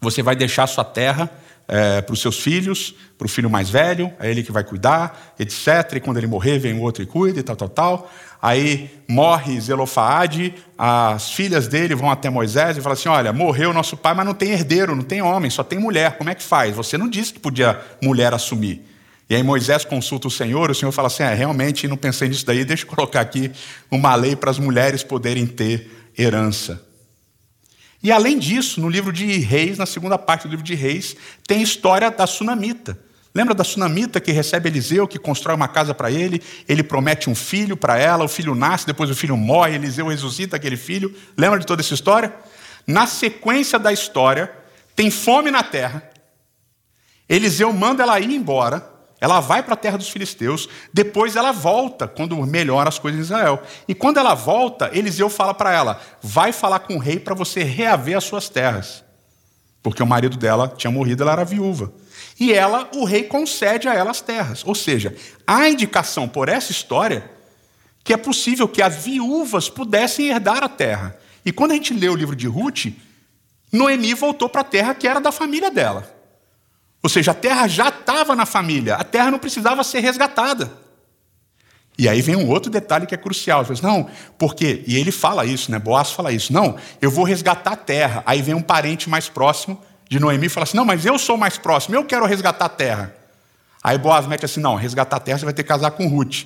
você 0.00 0.22
vai 0.22 0.34
deixar 0.34 0.66
sua 0.66 0.84
terra 0.84 1.30
é, 1.74 2.02
para 2.02 2.12
os 2.12 2.20
seus 2.20 2.38
filhos, 2.38 2.94
para 3.16 3.24
o 3.24 3.28
filho 3.28 3.48
mais 3.48 3.70
velho, 3.70 4.12
é 4.20 4.30
ele 4.30 4.42
que 4.42 4.52
vai 4.52 4.62
cuidar, 4.62 5.34
etc. 5.38 5.94
E 5.94 6.00
quando 6.00 6.18
ele 6.18 6.26
morrer, 6.26 6.58
vem 6.58 6.74
o 6.74 6.82
outro 6.82 7.02
e 7.02 7.06
cuida 7.06 7.40
e 7.40 7.42
tal, 7.42 7.56
tal, 7.56 7.68
tal. 7.70 8.12
Aí 8.42 8.90
morre 9.08 9.58
Zelofaade, 9.58 10.54
as 10.76 11.32
filhas 11.32 11.66
dele 11.66 11.94
vão 11.94 12.10
até 12.10 12.28
Moisés 12.28 12.76
e 12.76 12.82
falam 12.82 12.92
assim: 12.92 13.08
Olha, 13.08 13.32
morreu 13.32 13.72
nosso 13.72 13.96
pai, 13.96 14.12
mas 14.12 14.26
não 14.26 14.34
tem 14.34 14.50
herdeiro, 14.50 14.94
não 14.94 15.02
tem 15.02 15.22
homem, 15.22 15.50
só 15.50 15.64
tem 15.64 15.78
mulher. 15.78 16.18
Como 16.18 16.28
é 16.28 16.34
que 16.34 16.42
faz? 16.42 16.76
Você 16.76 16.98
não 16.98 17.08
disse 17.08 17.32
que 17.32 17.40
podia 17.40 17.80
mulher 18.02 18.34
assumir. 18.34 18.84
E 19.30 19.34
aí 19.34 19.42
Moisés 19.42 19.82
consulta 19.82 20.28
o 20.28 20.30
Senhor, 20.30 20.70
o 20.70 20.74
Senhor 20.74 20.92
fala 20.92 21.06
assim: 21.06 21.22
é, 21.22 21.32
realmente 21.32 21.88
não 21.88 21.96
pensei 21.96 22.28
nisso 22.28 22.44
daí, 22.44 22.66
deixa 22.66 22.84
eu 22.84 22.88
colocar 22.88 23.22
aqui 23.22 23.50
uma 23.90 24.14
lei 24.14 24.36
para 24.36 24.50
as 24.50 24.58
mulheres 24.58 25.02
poderem 25.02 25.46
ter 25.46 25.90
herança. 26.18 26.91
E 28.02 28.10
além 28.10 28.38
disso, 28.38 28.80
no 28.80 28.88
livro 28.88 29.12
de 29.12 29.38
Reis, 29.38 29.78
na 29.78 29.86
segunda 29.86 30.18
parte 30.18 30.42
do 30.42 30.50
livro 30.50 30.64
de 30.64 30.74
Reis, 30.74 31.14
tem 31.46 31.60
a 31.60 31.62
história 31.62 32.10
da 32.10 32.26
sunamita. 32.26 32.98
Lembra 33.34 33.54
da 33.54 33.64
sunamita 33.64 34.20
que 34.20 34.32
recebe 34.32 34.68
Eliseu, 34.68 35.08
que 35.08 35.18
constrói 35.18 35.54
uma 35.54 35.68
casa 35.68 35.94
para 35.94 36.10
ele, 36.10 36.42
ele 36.68 36.82
promete 36.82 37.30
um 37.30 37.34
filho 37.34 37.76
para 37.76 37.96
ela, 37.96 38.24
o 38.24 38.28
filho 38.28 38.54
nasce, 38.54 38.86
depois 38.86 39.08
o 39.08 39.14
filho 39.14 39.36
morre, 39.36 39.76
Eliseu 39.76 40.08
ressuscita 40.08 40.56
aquele 40.56 40.76
filho. 40.76 41.14
Lembra 41.36 41.58
de 41.58 41.66
toda 41.66 41.80
essa 41.80 41.94
história? 41.94 42.34
Na 42.86 43.06
sequência 43.06 43.78
da 43.78 43.92
história, 43.92 44.52
tem 44.94 45.10
fome 45.10 45.50
na 45.50 45.62
terra. 45.62 46.10
Eliseu 47.28 47.72
manda 47.72 48.02
ela 48.02 48.20
ir 48.20 48.34
embora. 48.34 48.91
Ela 49.22 49.38
vai 49.38 49.62
para 49.62 49.74
a 49.74 49.76
terra 49.76 49.96
dos 49.96 50.08
filisteus, 50.08 50.68
depois 50.92 51.36
ela 51.36 51.52
volta 51.52 52.08
quando 52.08 52.36
melhora 52.44 52.88
as 52.88 52.98
coisas 52.98 53.20
em 53.20 53.22
Israel. 53.22 53.62
E 53.86 53.94
quando 53.94 54.18
ela 54.18 54.34
volta, 54.34 54.90
Eliseu 54.92 55.30
fala 55.30 55.54
para 55.54 55.72
ela: 55.72 56.00
vai 56.20 56.50
falar 56.50 56.80
com 56.80 56.96
o 56.96 56.98
rei 56.98 57.20
para 57.20 57.32
você 57.32 57.62
reaver 57.62 58.16
as 58.16 58.24
suas 58.24 58.48
terras. 58.48 59.04
Porque 59.80 60.02
o 60.02 60.06
marido 60.06 60.36
dela 60.36 60.66
tinha 60.76 60.90
morrido, 60.90 61.22
ela 61.22 61.34
era 61.34 61.44
viúva. 61.44 61.92
E 62.38 62.52
ela, 62.52 62.90
o 62.96 63.04
rei 63.04 63.22
concede 63.22 63.86
a 63.86 63.94
ela 63.94 64.10
as 64.10 64.20
terras. 64.20 64.64
Ou 64.66 64.74
seja, 64.74 65.14
há 65.46 65.68
indicação 65.68 66.28
por 66.28 66.48
essa 66.48 66.72
história 66.72 67.30
que 68.02 68.12
é 68.12 68.16
possível 68.16 68.66
que 68.66 68.82
as 68.82 69.04
viúvas 69.04 69.68
pudessem 69.68 70.30
herdar 70.30 70.64
a 70.64 70.68
terra. 70.68 71.16
E 71.44 71.52
quando 71.52 71.70
a 71.70 71.74
gente 71.74 71.94
lê 71.94 72.08
o 72.08 72.16
livro 72.16 72.34
de 72.34 72.48
Ruth, 72.48 72.86
Noemi 73.70 74.14
voltou 74.14 74.48
para 74.48 74.62
a 74.62 74.64
terra 74.64 74.96
que 74.96 75.06
era 75.06 75.20
da 75.20 75.30
família 75.30 75.70
dela. 75.70 76.21
Ou 77.02 77.10
seja, 77.10 77.32
a 77.32 77.34
terra 77.34 77.66
já 77.66 77.88
estava 77.88 78.36
na 78.36 78.46
família, 78.46 78.94
a 78.94 79.04
terra 79.04 79.30
não 79.30 79.38
precisava 79.38 79.82
ser 79.82 80.00
resgatada. 80.00 80.70
E 81.98 82.08
aí 82.08 82.22
vem 82.22 82.36
um 82.36 82.48
outro 82.48 82.70
detalhe 82.70 83.06
que 83.06 83.14
é 83.14 83.18
crucial. 83.18 83.64
Diz, 83.64 83.80
não, 83.80 84.08
porque, 84.38 84.82
e 84.86 84.96
ele 84.96 85.12
fala 85.12 85.44
isso, 85.44 85.70
né? 85.70 85.78
Boaz 85.78 86.12
fala 86.12 86.32
isso, 86.32 86.52
não, 86.52 86.76
eu 87.00 87.10
vou 87.10 87.24
resgatar 87.24 87.72
a 87.72 87.76
terra. 87.76 88.22
Aí 88.24 88.40
vem 88.40 88.54
um 88.54 88.62
parente 88.62 89.10
mais 89.10 89.28
próximo 89.28 89.80
de 90.08 90.18
Noemi 90.20 90.46
e 90.46 90.48
fala 90.48 90.64
assim: 90.64 90.76
não, 90.76 90.84
mas 90.84 91.04
eu 91.04 91.18
sou 91.18 91.36
mais 91.36 91.58
próximo, 91.58 91.94
eu 91.94 92.04
quero 92.04 92.24
resgatar 92.24 92.66
a 92.66 92.68
terra. 92.68 93.14
Aí 93.82 93.98
Boaz 93.98 94.26
mete 94.26 94.44
assim: 94.44 94.60
não, 94.60 94.74
resgatar 94.74 95.16
a 95.16 95.20
terra 95.20 95.38
você 95.38 95.44
vai 95.44 95.54
ter 95.54 95.62
que 95.62 95.68
casar 95.68 95.90
com 95.90 96.06
Ruth. 96.06 96.44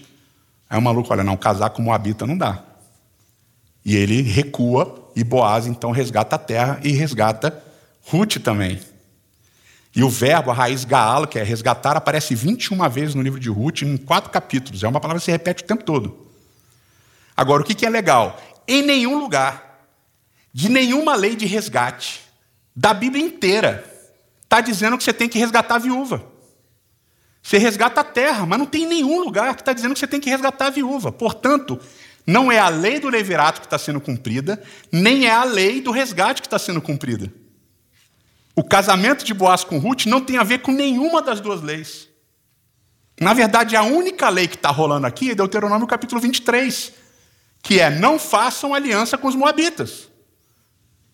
Aí 0.69 0.79
o 0.79 0.83
maluco, 0.83 1.13
olha, 1.13 1.23
não, 1.23 1.37
casar 1.37 1.71
com 1.71 1.83
Moabita 1.83 2.27
não 2.27 2.37
dá. 2.37 2.63
E 3.85 3.95
ele 3.95 4.23
recua, 4.23 5.11
e 5.15 5.23
Boaz 5.23 5.67
então 5.67 5.91
resgata 5.93 6.35
a 6.35 6.39
terra 6.39 6.81
e 6.83 6.91
resgata 6.93 7.63
Ruth 8.05 8.39
também. 8.39 8.81
E 9.97 10.05
o 10.05 10.11
verbo, 10.11 10.51
a 10.51 10.55
raiz 10.55 10.85
gaalo, 10.85 11.27
que 11.27 11.39
é 11.39 11.43
resgatar, 11.43 11.97
aparece 11.97 12.35
21 12.35 12.87
vezes 12.91 13.15
no 13.15 13.23
livro 13.23 13.41
de 13.41 13.49
Ruth, 13.49 13.81
em 13.81 13.97
quatro 13.97 14.31
capítulos. 14.31 14.85
É 14.85 14.89
uma 14.89 15.01
palavra 15.01 15.19
que 15.19 15.25
se 15.25 15.31
repete 15.31 15.65
o 15.65 15.67
tempo 15.67 15.85
todo. 15.85 16.29
Agora, 17.35 17.63
o 17.63 17.65
que 17.65 17.87
é 17.87 17.89
legal? 17.89 18.39
Em 18.69 18.83
nenhum 18.83 19.19
lugar, 19.19 19.89
de 20.53 20.69
nenhuma 20.69 21.17
lei 21.17 21.35
de 21.35 21.47
resgate, 21.47 22.21
da 22.75 22.93
Bíblia 22.93 23.25
inteira, 23.25 23.91
está 24.43 24.61
dizendo 24.61 24.99
que 24.99 25.05
você 25.05 25.15
tem 25.15 25.31
que 25.31 25.39
resgatar 25.39 25.77
a 25.77 25.79
viúva. 25.79 26.23
Você 27.43 27.57
resgata 27.57 28.03
a 28.03 28.05
terra, 28.05 28.45
mas 28.45 28.59
não 28.59 28.67
tem 28.67 28.87
nenhum 28.87 29.21
lugar 29.21 29.55
que 29.55 29.63
está 29.63 29.73
dizendo 29.73 29.95
que 29.95 30.01
você 30.01 30.07
tem 30.07 30.21
que 30.21 30.29
resgatar 30.29 30.67
a 30.67 30.71
viúva. 30.71 31.11
Portanto, 31.11 31.81
não 32.27 32.53
é 32.53 32.59
a 32.59 32.69
lei 32.69 33.01
do 33.01 33.09
levirato 33.09 33.63
que 33.63 33.67
está 33.67 33.79
sendo 33.79 34.01
cumprida, 34.01 34.63
nem 34.93 35.27
é 35.27 35.33
a 35.33 35.45
lei 35.45 35.81
do 35.81 35.91
resgate 35.91 36.43
que 36.43 36.47
está 36.49 36.59
sendo 36.59 36.83
cumprida. 36.83 37.33
O 38.57 38.65
casamento 38.65 39.23
de 39.23 39.35
Boaz 39.35 39.63
com 39.63 39.79
Ruth 39.79 40.07
não 40.07 40.23
tem 40.23 40.39
a 40.39 40.43
ver 40.43 40.61
com 40.61 40.73
nenhuma 40.73 41.21
das 41.21 41.41
duas 41.41 41.61
leis. 41.61 42.09
Na 43.21 43.35
verdade, 43.35 43.77
a 43.77 43.83
única 43.83 44.31
lei 44.31 44.49
que 44.49 44.57
está 44.57 44.71
rolando 44.71 45.07
aqui 45.07 45.31
é 45.31 45.35
Deuteronômio 45.35 45.87
capítulo 45.87 46.23
23, 46.23 46.93
que 47.63 47.79
é 47.79 47.91
não 47.91 48.19
façam 48.19 48.73
aliança 48.73 49.19
com 49.19 49.29
os 49.29 49.35
moabitas. 49.35 50.09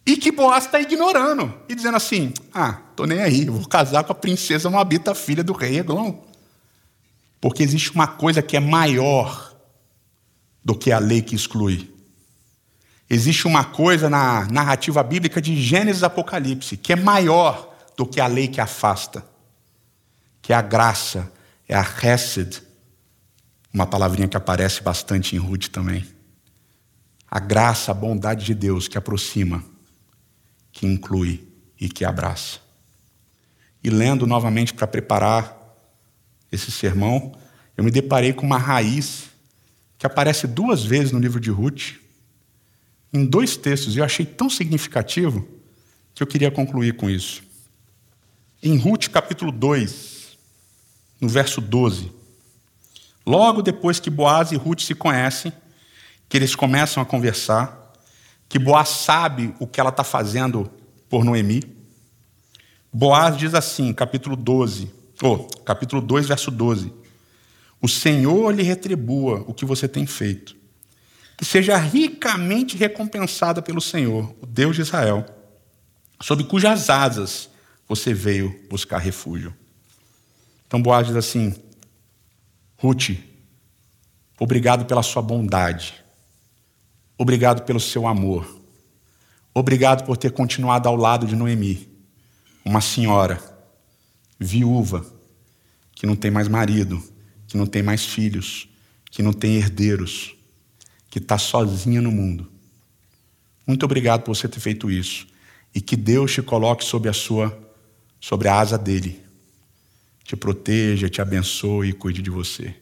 E 0.07 0.16
que 0.16 0.31
Boaz 0.31 0.66
está 0.66 0.81
ignorando 0.81 1.52
e 1.68 1.74
dizendo 1.74 1.96
assim: 1.96 2.33
ah, 2.55 2.81
tô 2.94 3.07
nem 3.07 3.20
aí, 3.20 3.44
vou 3.46 3.66
casar 3.66 4.05
com 4.05 4.12
a 4.12 4.16
princesa 4.16 4.70
moabita, 4.70 5.12
filha 5.12 5.42
do 5.42 5.52
rei 5.52 5.78
Eglon. 5.78 6.14
Porque 7.40 7.64
existe 7.64 7.90
uma 7.92 8.07
coisa 8.07 8.40
que 8.40 8.57
é 8.57 8.61
maior 8.61 9.52
do 10.64 10.76
que 10.76 10.92
a 10.92 11.00
lei 11.00 11.22
que 11.22 11.35
exclui. 11.35 11.91
Existe 13.14 13.46
uma 13.46 13.62
coisa 13.62 14.09
na 14.09 14.46
narrativa 14.46 15.03
bíblica 15.03 15.38
de 15.38 15.55
Gênesis 15.55 16.01
e 16.01 16.05
Apocalipse 16.07 16.79
que 16.79 16.94
é 16.94 16.96
maior 16.96 17.77
do 17.94 18.07
que 18.07 18.18
a 18.18 18.27
lei 18.27 18.48
que 18.48 18.59
afasta, 18.59 19.22
que 20.40 20.51
é 20.51 20.57
a 20.57 20.62
graça, 20.62 21.31
é 21.68 21.75
a 21.75 21.83
Hesed, 21.83 22.62
uma 23.70 23.87
palavrinha 23.87 24.27
que 24.27 24.37
aparece 24.38 24.83
bastante 24.83 25.37
em 25.37 25.38
Ruth 25.38 25.68
também. 25.68 26.07
A 27.31 27.38
graça, 27.38 27.90
a 27.90 27.94
bondade 27.94 28.46
de 28.46 28.55
Deus 28.55 28.88
que 28.88 28.96
aproxima, 28.96 29.62
que 30.72 30.87
inclui 30.87 31.46
e 31.79 31.90
que 31.90 32.07
abraça. 32.07 32.61
E 33.85 33.90
lendo 33.90 34.27
novamente 34.27 34.72
para 34.72 34.87
preparar 34.87 35.55
esse 36.51 36.72
sermão, 36.72 37.38
eu 37.77 37.85
me 37.85 37.90
deparei 37.90 38.33
com 38.33 38.46
uma 38.46 38.57
raiz 38.57 39.25
que 39.98 40.07
aparece 40.07 40.46
duas 40.46 40.83
vezes 40.83 41.12
no 41.12 41.18
livro 41.18 41.38
de 41.38 41.51
Ruth, 41.51 42.01
em 43.12 43.27
dois 43.27 43.57
textos, 43.57 43.96
eu 43.96 44.05
achei 44.05 44.25
tão 44.25 44.48
significativo 44.48 45.46
que 46.14 46.22
eu 46.22 46.27
queria 46.27 46.51
concluir 46.51 46.96
com 46.96 47.11
isso. 47.11 47.42
Em 48.62 48.79
Ruth, 48.79 49.09
capítulo 49.09 49.53
2, 49.53 50.38
no 51.20 51.29
verso 51.29 51.61
12, 51.61 52.11
logo 53.27 53.61
depois 53.61 54.01
que 54.01 54.09
Boaz 54.09 54.51
e 54.51 54.57
Ruth 54.57 54.81
se 54.81 54.94
conhecem, 54.94 55.53
que 56.27 56.38
eles 56.38 56.55
começam 56.55 57.03
a 57.03 57.07
conversar, 57.07 57.92
que 58.48 58.59
Boaz 58.59 58.88
sabe 58.88 59.55
o 59.61 59.66
que 59.66 59.79
ela 59.79 59.90
está 59.90 60.05
fazendo 60.05 60.70
por 61.09 61.22
Noemi. 61.22 61.62
Boaz 62.90 63.37
diz 63.37 63.53
assim, 63.53 63.92
capítulo 63.92 64.37
12, 64.37 64.90
ou 65.22 65.48
oh, 65.51 65.59
capítulo 65.61 66.01
2, 66.01 66.29
verso 66.29 66.51
12: 66.51 66.92
O 67.81 67.88
Senhor 67.88 68.55
lhe 68.55 68.62
retribua 68.62 69.44
o 69.46 69.53
que 69.53 69.66
você 69.66 69.87
tem 69.87 70.07
feito 70.07 70.62
que 71.42 71.46
seja 71.46 71.76
ricamente 71.76 72.76
recompensada 72.76 73.61
pelo 73.61 73.81
Senhor, 73.81 74.33
o 74.40 74.46
Deus 74.46 74.76
de 74.76 74.83
Israel, 74.83 75.26
sob 76.20 76.44
cujas 76.44 76.88
asas 76.88 77.50
você 77.88 78.14
veio 78.14 78.64
buscar 78.70 78.98
refúgio. 78.98 79.52
Então 80.64 80.81
Boaz 80.81 81.09
diz 81.09 81.16
assim: 81.16 81.52
Ruth, 82.76 83.18
obrigado 84.38 84.85
pela 84.85 85.02
sua 85.02 85.20
bondade, 85.20 85.94
obrigado 87.18 87.64
pelo 87.64 87.81
seu 87.81 88.07
amor, 88.07 88.62
obrigado 89.52 90.07
por 90.07 90.16
ter 90.16 90.31
continuado 90.31 90.88
ao 90.88 90.94
lado 90.94 91.26
de 91.26 91.35
Noemi, 91.35 91.88
uma 92.64 92.81
senhora 92.81 93.42
viúva, 94.38 95.05
que 95.90 96.07
não 96.07 96.14
tem 96.14 96.31
mais 96.31 96.46
marido, 96.46 97.02
que 97.48 97.57
não 97.57 97.66
tem 97.66 97.83
mais 97.83 98.07
filhos, 98.07 98.68
que 99.11 99.24
não 99.24 99.33
tem 99.33 99.57
herdeiros 99.57 100.37
que 101.12 101.18
está 101.18 101.37
sozinha 101.37 102.01
no 102.01 102.11
mundo. 102.11 102.51
Muito 103.66 103.85
obrigado 103.85 104.22
por 104.22 104.35
você 104.35 104.48
ter 104.48 104.61
feito 104.61 104.90
isso. 104.90 105.27
E 105.75 105.79
que 105.79 105.94
Deus 105.94 106.33
te 106.33 106.40
coloque 106.40 106.83
sobre 106.83 107.11
a 107.11 107.12
sua, 107.12 107.55
sobre 108.18 108.48
a 108.48 108.59
asa 108.59 108.79
dele. 108.79 109.22
Te 110.25 110.35
proteja, 110.35 111.11
te 111.11 111.20
abençoe 111.20 111.90
e 111.90 111.92
cuide 111.92 112.22
de 112.22 112.31
você. 112.31 112.75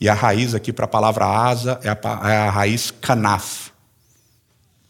E 0.00 0.08
a 0.08 0.14
raiz 0.14 0.54
aqui 0.54 0.72
para 0.72 0.86
a 0.86 0.88
palavra 0.88 1.26
asa 1.26 1.78
é 1.82 1.90
a, 1.90 2.30
é 2.30 2.36
a 2.48 2.50
raiz 2.50 2.90
canaf. 2.90 3.72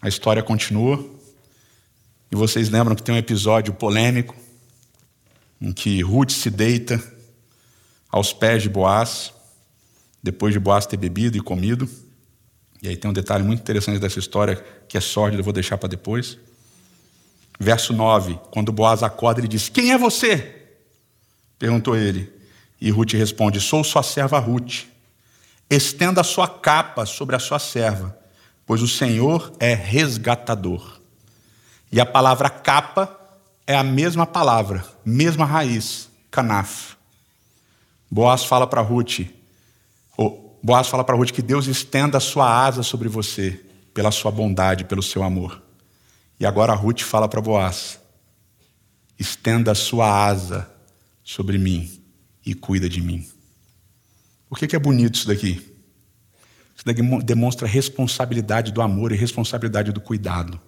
A 0.00 0.06
história 0.06 0.40
continua. 0.40 1.04
E 2.30 2.36
vocês 2.36 2.68
lembram 2.68 2.94
que 2.94 3.02
tem 3.02 3.16
um 3.16 3.18
episódio 3.18 3.74
polêmico 3.74 4.36
em 5.60 5.72
que 5.72 6.00
Ruth 6.02 6.30
se 6.30 6.50
deita 6.50 7.02
aos 8.08 8.32
pés 8.32 8.62
de 8.62 8.68
Boaz, 8.68 9.32
depois 10.22 10.54
de 10.54 10.60
Boaz 10.60 10.86
ter 10.86 10.96
bebido 10.96 11.36
e 11.36 11.40
comido. 11.40 12.03
E 12.84 12.88
aí 12.88 12.98
tem 12.98 13.10
um 13.10 13.14
detalhe 13.14 13.42
muito 13.42 13.60
interessante 13.60 13.98
dessa 13.98 14.18
história, 14.18 14.62
que 14.86 14.98
é 14.98 15.00
sórdido, 15.00 15.40
eu 15.40 15.44
vou 15.44 15.54
deixar 15.54 15.78
para 15.78 15.88
depois. 15.88 16.36
Verso 17.58 17.94
9, 17.94 18.38
quando 18.50 18.70
Boaz 18.70 19.02
acorda, 19.02 19.40
ele 19.40 19.48
diz: 19.48 19.70
Quem 19.70 19.90
é 19.90 19.96
você? 19.96 20.66
Perguntou 21.58 21.96
ele. 21.96 22.30
E 22.78 22.90
Ruth 22.90 23.14
responde: 23.14 23.58
Sou 23.58 23.82
sua 23.82 24.02
serva 24.02 24.38
Ruth. 24.38 24.82
Estenda 25.70 26.20
a 26.20 26.24
sua 26.24 26.46
capa 26.46 27.06
sobre 27.06 27.34
a 27.34 27.38
sua 27.38 27.58
serva, 27.58 28.14
pois 28.66 28.82
o 28.82 28.88
Senhor 28.88 29.50
é 29.58 29.72
resgatador. 29.72 31.00
E 31.90 31.98
a 31.98 32.04
palavra 32.04 32.50
capa 32.50 33.18
é 33.66 33.74
a 33.74 33.82
mesma 33.82 34.26
palavra, 34.26 34.84
mesma 35.02 35.46
raiz, 35.46 36.10
canaf. 36.30 36.96
Boaz 38.10 38.44
fala 38.44 38.66
para 38.66 38.82
Ruth: 38.82 39.20
Boaz 40.64 40.88
fala 40.88 41.04
para 41.04 41.14
Ruth 41.14 41.30
que 41.30 41.42
Deus 41.42 41.66
estenda 41.66 42.16
a 42.16 42.20
sua 42.20 42.64
asa 42.64 42.82
sobre 42.82 43.06
você, 43.06 43.60
pela 43.92 44.10
sua 44.10 44.30
bondade, 44.30 44.86
pelo 44.86 45.02
seu 45.02 45.22
amor. 45.22 45.62
E 46.40 46.46
agora 46.46 46.72
Ruth 46.72 47.02
fala 47.02 47.28
para 47.28 47.38
Boaz: 47.42 48.00
estenda 49.18 49.72
a 49.72 49.74
sua 49.74 50.26
asa 50.26 50.66
sobre 51.22 51.58
mim 51.58 52.02
e 52.46 52.54
cuida 52.54 52.88
de 52.88 53.02
mim. 53.02 53.28
Por 54.48 54.58
que, 54.58 54.66
que 54.66 54.74
é 54.74 54.78
bonito 54.78 55.16
isso 55.16 55.26
daqui? 55.26 55.70
Isso 56.74 56.86
daqui 56.86 57.02
demonstra 57.22 57.68
responsabilidade 57.68 58.72
do 58.72 58.80
amor 58.80 59.12
e 59.12 59.16
responsabilidade 59.16 59.92
do 59.92 60.00
cuidado. 60.00 60.58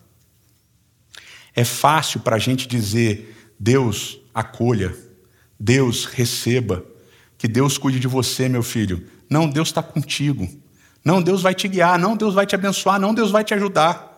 É 1.54 1.64
fácil 1.64 2.20
para 2.20 2.37
a 2.37 2.38
gente 2.38 2.68
dizer: 2.68 3.54
Deus 3.59 4.18
acolha, 4.35 4.94
Deus 5.59 6.04
receba, 6.04 6.85
que 7.38 7.48
Deus 7.48 7.78
cuide 7.78 7.98
de 7.98 8.06
você, 8.06 8.46
meu 8.46 8.62
filho. 8.62 9.15
Não, 9.29 9.49
Deus 9.49 9.69
está 9.69 9.83
contigo. 9.83 10.49
Não, 11.05 11.23
Deus 11.23 11.43
vai 11.43 11.55
te 11.55 11.69
guiar. 11.69 11.99
Não, 11.99 12.17
Deus 12.17 12.35
vai 12.35 12.47
te 12.47 12.55
abençoar. 12.55 12.99
Não, 13.01 13.15
Deus 13.15 13.31
vai 13.31 13.45
te 13.45 13.55
ajudar. 13.55 14.12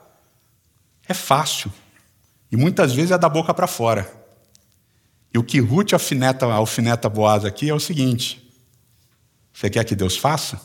É 1.07 1.15
fácil. 1.15 1.73
E 2.51 2.57
muitas 2.57 2.93
vezes 2.95 3.11
é 3.11 3.19
da 3.19 3.29
boca 3.29 3.53
para 3.53 3.67
fora. 3.67 4.11
E 5.33 5.39
o 5.39 5.45
que 5.45 5.61
Ruth 5.61 5.93
alfineta, 5.93 6.47
alfineta 6.47 7.09
Boaz 7.09 7.45
aqui 7.45 7.69
é 7.69 7.75
o 7.75 7.81
seguinte: 7.81 8.51
você 9.53 9.69
quer 9.69 9.85
que 9.85 9.95
Deus 9.95 10.17
faça? 10.17 10.61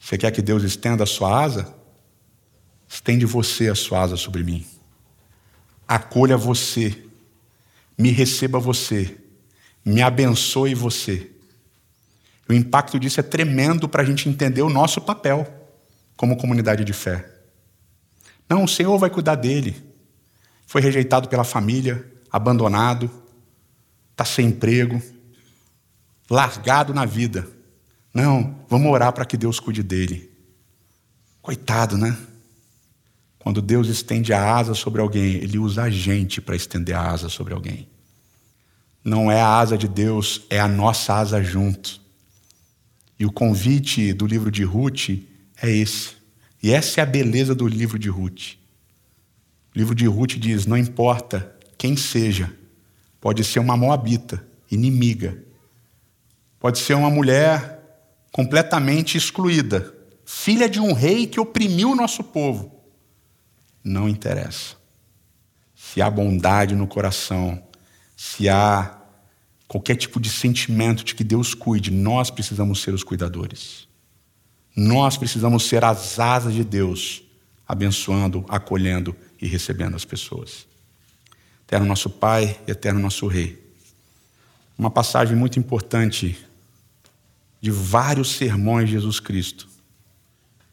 Você 0.00 0.18
quer 0.18 0.30
que 0.30 0.42
Deus 0.42 0.62
estenda 0.62 1.04
a 1.04 1.06
sua 1.06 1.42
asa? 1.42 1.74
Estende 2.88 3.24
você 3.24 3.68
a 3.68 3.74
sua 3.74 4.00
asa 4.00 4.16
sobre 4.16 4.42
mim. 4.42 4.66
Acolha 5.86 6.36
você. 6.36 7.04
Me 7.96 8.10
receba 8.10 8.58
você. 8.58 9.16
Me 9.84 10.02
abençoe 10.02 10.74
você. 10.74 11.30
O 12.48 12.52
impacto 12.52 12.98
disso 12.98 13.20
é 13.20 13.22
tremendo 13.22 13.88
para 13.88 14.02
a 14.02 14.04
gente 14.04 14.28
entender 14.28 14.62
o 14.62 14.68
nosso 14.68 15.00
papel 15.00 15.46
como 16.16 16.36
comunidade 16.36 16.84
de 16.84 16.92
fé. 16.92 17.28
Não, 18.48 18.64
o 18.64 18.68
Senhor 18.68 18.98
vai 18.98 19.10
cuidar 19.10 19.36
dele. 19.36 19.82
foi 20.66 20.80
rejeitado 20.80 21.28
pela 21.28 21.44
família, 21.44 22.04
abandonado, 22.30 23.10
está 24.10 24.24
sem 24.24 24.46
emprego, 24.46 25.00
largado 26.28 26.92
na 26.92 27.04
vida. 27.04 27.46
Não, 28.12 28.58
vamos 28.68 28.90
orar 28.90 29.12
para 29.12 29.24
que 29.24 29.36
Deus 29.36 29.60
cuide 29.60 29.82
dele. 29.82 30.30
Coitado, 31.40 31.96
né? 31.96 32.16
Quando 33.38 33.60
Deus 33.60 33.88
estende 33.88 34.32
a 34.32 34.56
asa 34.56 34.74
sobre 34.74 35.00
alguém, 35.00 35.34
Ele 35.34 35.58
usa 35.58 35.82
a 35.82 35.90
gente 35.90 36.40
para 36.40 36.56
estender 36.56 36.96
a 36.96 37.10
asa 37.10 37.28
sobre 37.28 37.52
alguém. 37.52 37.88
Não 39.04 39.30
é 39.30 39.40
a 39.40 39.58
asa 39.58 39.76
de 39.76 39.86
Deus, 39.86 40.42
é 40.48 40.58
a 40.58 40.66
nossa 40.66 41.14
asa 41.14 41.42
junto. 41.42 42.00
E 43.18 43.24
o 43.24 43.32
convite 43.32 44.12
do 44.12 44.26
livro 44.26 44.50
de 44.50 44.64
Ruth 44.64 45.10
é 45.62 45.70
esse. 45.70 46.14
E 46.62 46.72
essa 46.72 47.00
é 47.00 47.02
a 47.02 47.06
beleza 47.06 47.54
do 47.54 47.66
livro 47.66 47.98
de 47.98 48.08
Ruth. 48.08 48.54
O 49.74 49.78
livro 49.78 49.94
de 49.94 50.06
Ruth 50.06 50.32
diz: 50.32 50.66
não 50.66 50.76
importa 50.76 51.54
quem 51.76 51.96
seja, 51.96 52.52
pode 53.20 53.44
ser 53.44 53.58
uma 53.58 53.76
moabita, 53.76 54.44
inimiga, 54.70 55.38
pode 56.58 56.78
ser 56.78 56.94
uma 56.94 57.10
mulher 57.10 57.80
completamente 58.32 59.16
excluída, 59.16 59.94
filha 60.24 60.68
de 60.68 60.80
um 60.80 60.92
rei 60.92 61.26
que 61.26 61.38
oprimiu 61.38 61.90
o 61.90 61.94
nosso 61.94 62.24
povo. 62.24 62.82
Não 63.82 64.08
interessa. 64.08 64.76
Se 65.74 66.00
há 66.00 66.10
bondade 66.10 66.74
no 66.74 66.86
coração, 66.86 67.62
se 68.16 68.48
há 68.48 69.03
qualquer 69.74 69.96
tipo 69.96 70.20
de 70.20 70.30
sentimento 70.30 71.02
de 71.02 71.16
que 71.16 71.24
Deus 71.24 71.52
cuide, 71.52 71.90
nós 71.90 72.30
precisamos 72.30 72.80
ser 72.80 72.94
os 72.94 73.02
cuidadores. 73.02 73.88
Nós 74.76 75.16
precisamos 75.16 75.64
ser 75.64 75.84
as 75.84 76.20
asas 76.20 76.54
de 76.54 76.62
Deus, 76.62 77.24
abençoando, 77.66 78.44
acolhendo 78.48 79.16
e 79.42 79.48
recebendo 79.48 79.96
as 79.96 80.04
pessoas. 80.04 80.64
Eterno 81.66 81.86
nosso 81.86 82.08
Pai 82.08 82.56
e 82.68 82.70
eterno 82.70 83.00
nosso 83.00 83.26
Rei. 83.26 83.60
Uma 84.78 84.92
passagem 84.92 85.36
muito 85.36 85.58
importante 85.58 86.38
de 87.60 87.72
vários 87.72 88.36
sermões 88.36 88.86
de 88.86 88.92
Jesus 88.92 89.18
Cristo. 89.18 89.68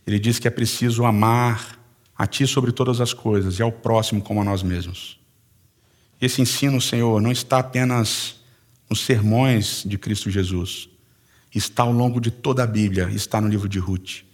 Ele 0.06 0.20
diz 0.20 0.38
que 0.38 0.48
é 0.48 0.52
preciso 0.52 1.06
amar 1.06 1.80
a 2.16 2.28
Ti 2.28 2.46
sobre 2.46 2.72
todas 2.72 3.02
as 3.02 3.16
coisas 3.16 3.58
e 3.58 3.64
ao 3.64 3.72
próximo 3.72 4.22
como 4.22 4.42
a 4.42 4.44
nós 4.44 4.62
mesmos. 4.62 5.20
Esse 6.22 6.40
ensino, 6.40 6.80
Senhor, 6.80 7.20
não 7.20 7.32
está 7.32 7.58
apenas 7.58 8.40
nos 8.92 9.06
sermões 9.06 9.84
de 9.86 9.98
Cristo 9.98 10.30
Jesus, 10.30 10.90
está 11.56 11.84
ao 11.84 11.94
longo 11.94 12.20
de 12.20 12.30
toda 12.30 12.62
a 12.62 12.68
Bíblia, 12.68 13.10
está 13.10 13.40
no 13.40 13.48
livro 13.48 13.70
de 13.70 13.80
Ruth. 13.80 14.26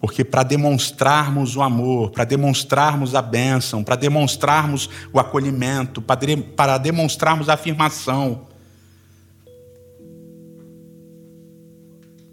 Porque 0.00 0.24
para 0.24 0.42
demonstrarmos 0.42 1.54
o 1.54 1.62
amor, 1.62 2.10
para 2.10 2.24
demonstrarmos 2.24 3.14
a 3.14 3.22
bênção, 3.22 3.84
para 3.84 3.94
demonstrarmos 3.94 4.90
o 5.12 5.20
acolhimento, 5.20 6.02
para 6.02 6.78
demonstrarmos 6.78 7.48
a 7.48 7.54
afirmação, 7.54 8.48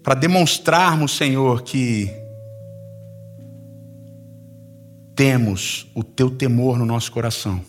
para 0.02 0.14
demonstrarmos, 0.14 1.16
Senhor, 1.16 1.62
que 1.62 2.10
temos 5.14 5.86
o 5.94 6.02
teu 6.02 6.32
temor 6.32 6.76
no 6.76 6.84
nosso 6.84 7.12
coração, 7.12 7.64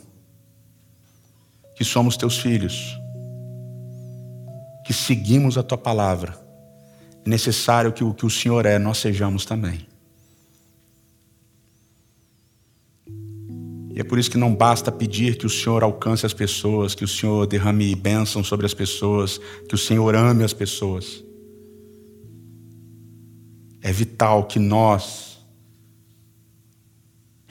que 1.75 1.83
somos 1.83 2.15
teus 2.15 2.37
filhos, 2.37 2.97
que 4.85 4.93
seguimos 4.93 5.57
a 5.57 5.63
tua 5.63 5.77
palavra, 5.77 6.37
é 7.25 7.29
necessário 7.29 7.91
que 7.91 8.03
o 8.03 8.13
que 8.13 8.25
o 8.25 8.29
Senhor 8.29 8.65
é, 8.65 8.79
nós 8.79 8.97
sejamos 8.99 9.45
também. 9.45 9.87
E 13.95 13.99
é 14.01 14.03
por 14.03 14.19
isso 14.19 14.29
que 14.29 14.37
não 14.37 14.53
basta 14.53 14.91
pedir 14.91 15.37
que 15.37 15.45
o 15.45 15.49
Senhor 15.49 15.81
alcance 15.81 16.25
as 16.25 16.33
pessoas, 16.33 16.93
que 16.93 17.05
o 17.05 17.07
Senhor 17.07 17.47
derrame 17.47 17.95
bênção 17.95 18.43
sobre 18.43 18.65
as 18.65 18.73
pessoas, 18.73 19.39
que 19.69 19.73
o 19.73 19.77
Senhor 19.77 20.13
ame 20.15 20.43
as 20.43 20.51
pessoas. 20.51 21.23
É 23.81 23.91
vital 23.93 24.45
que 24.45 24.59
nós 24.59 25.34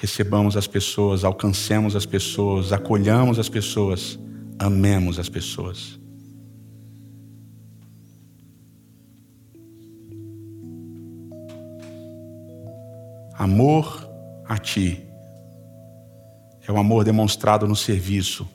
recebamos 0.05 0.55
as 0.55 0.67
pessoas, 0.67 1.25
alcancemos 1.25 1.97
as 1.97 2.05
pessoas, 2.05 2.75
acolhamos 2.75 3.39
as 3.39 3.49
pessoas, 3.49 4.19
amemos 4.59 5.19
as 5.19 5.31
pessoas. 5.31 5.99
Amor 13.33 14.07
a 14.45 14.59
Ti 14.59 15.03
é 16.69 16.71
o 16.71 16.77
amor 16.77 17.03
demonstrado 17.03 17.67
no 17.67 17.75
serviço 17.75 18.47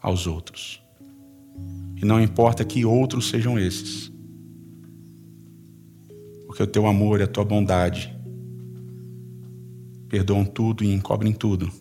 aos 0.00 0.26
outros. 0.26 0.82
E 1.96 2.04
não 2.06 2.18
importa 2.18 2.64
que 2.64 2.82
outros 2.82 3.28
sejam 3.28 3.58
esses, 3.58 4.10
porque 6.46 6.62
o 6.62 6.66
Teu 6.66 6.86
amor 6.86 7.20
e 7.20 7.24
a 7.24 7.26
Tua 7.26 7.44
bondade 7.44 8.13
perdoam 10.14 10.44
tudo 10.44 10.84
e 10.84 10.94
encobrem 10.94 11.32
tudo 11.32 11.72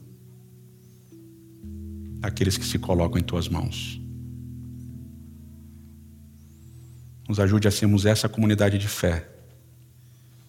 aqueles 2.20 2.58
que 2.58 2.66
se 2.66 2.80
colocam 2.80 3.20
em 3.20 3.24
Tuas 3.24 3.48
mãos. 3.48 4.02
Nos 7.30 7.40
ajude 7.40 7.68
a 7.68 7.72
sermos 7.72 8.08
essa 8.08 8.28
comunidade 8.28 8.80
de 8.80 8.88
fé 8.88 9.30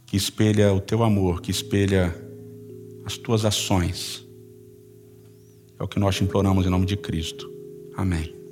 que 0.06 0.16
espelha 0.16 0.72
o 0.72 0.80
teu 0.80 1.02
amor, 1.02 1.42
que 1.42 1.50
espelha 1.50 2.16
as 3.04 3.18
tuas 3.18 3.44
ações. 3.44 4.26
É 5.78 5.82
o 5.82 5.88
que 5.88 5.98
nós 5.98 6.16
te 6.16 6.24
imploramos 6.24 6.64
em 6.64 6.70
nome 6.70 6.86
de 6.86 6.96
Cristo. 6.96 7.52
Amém. 7.98 8.43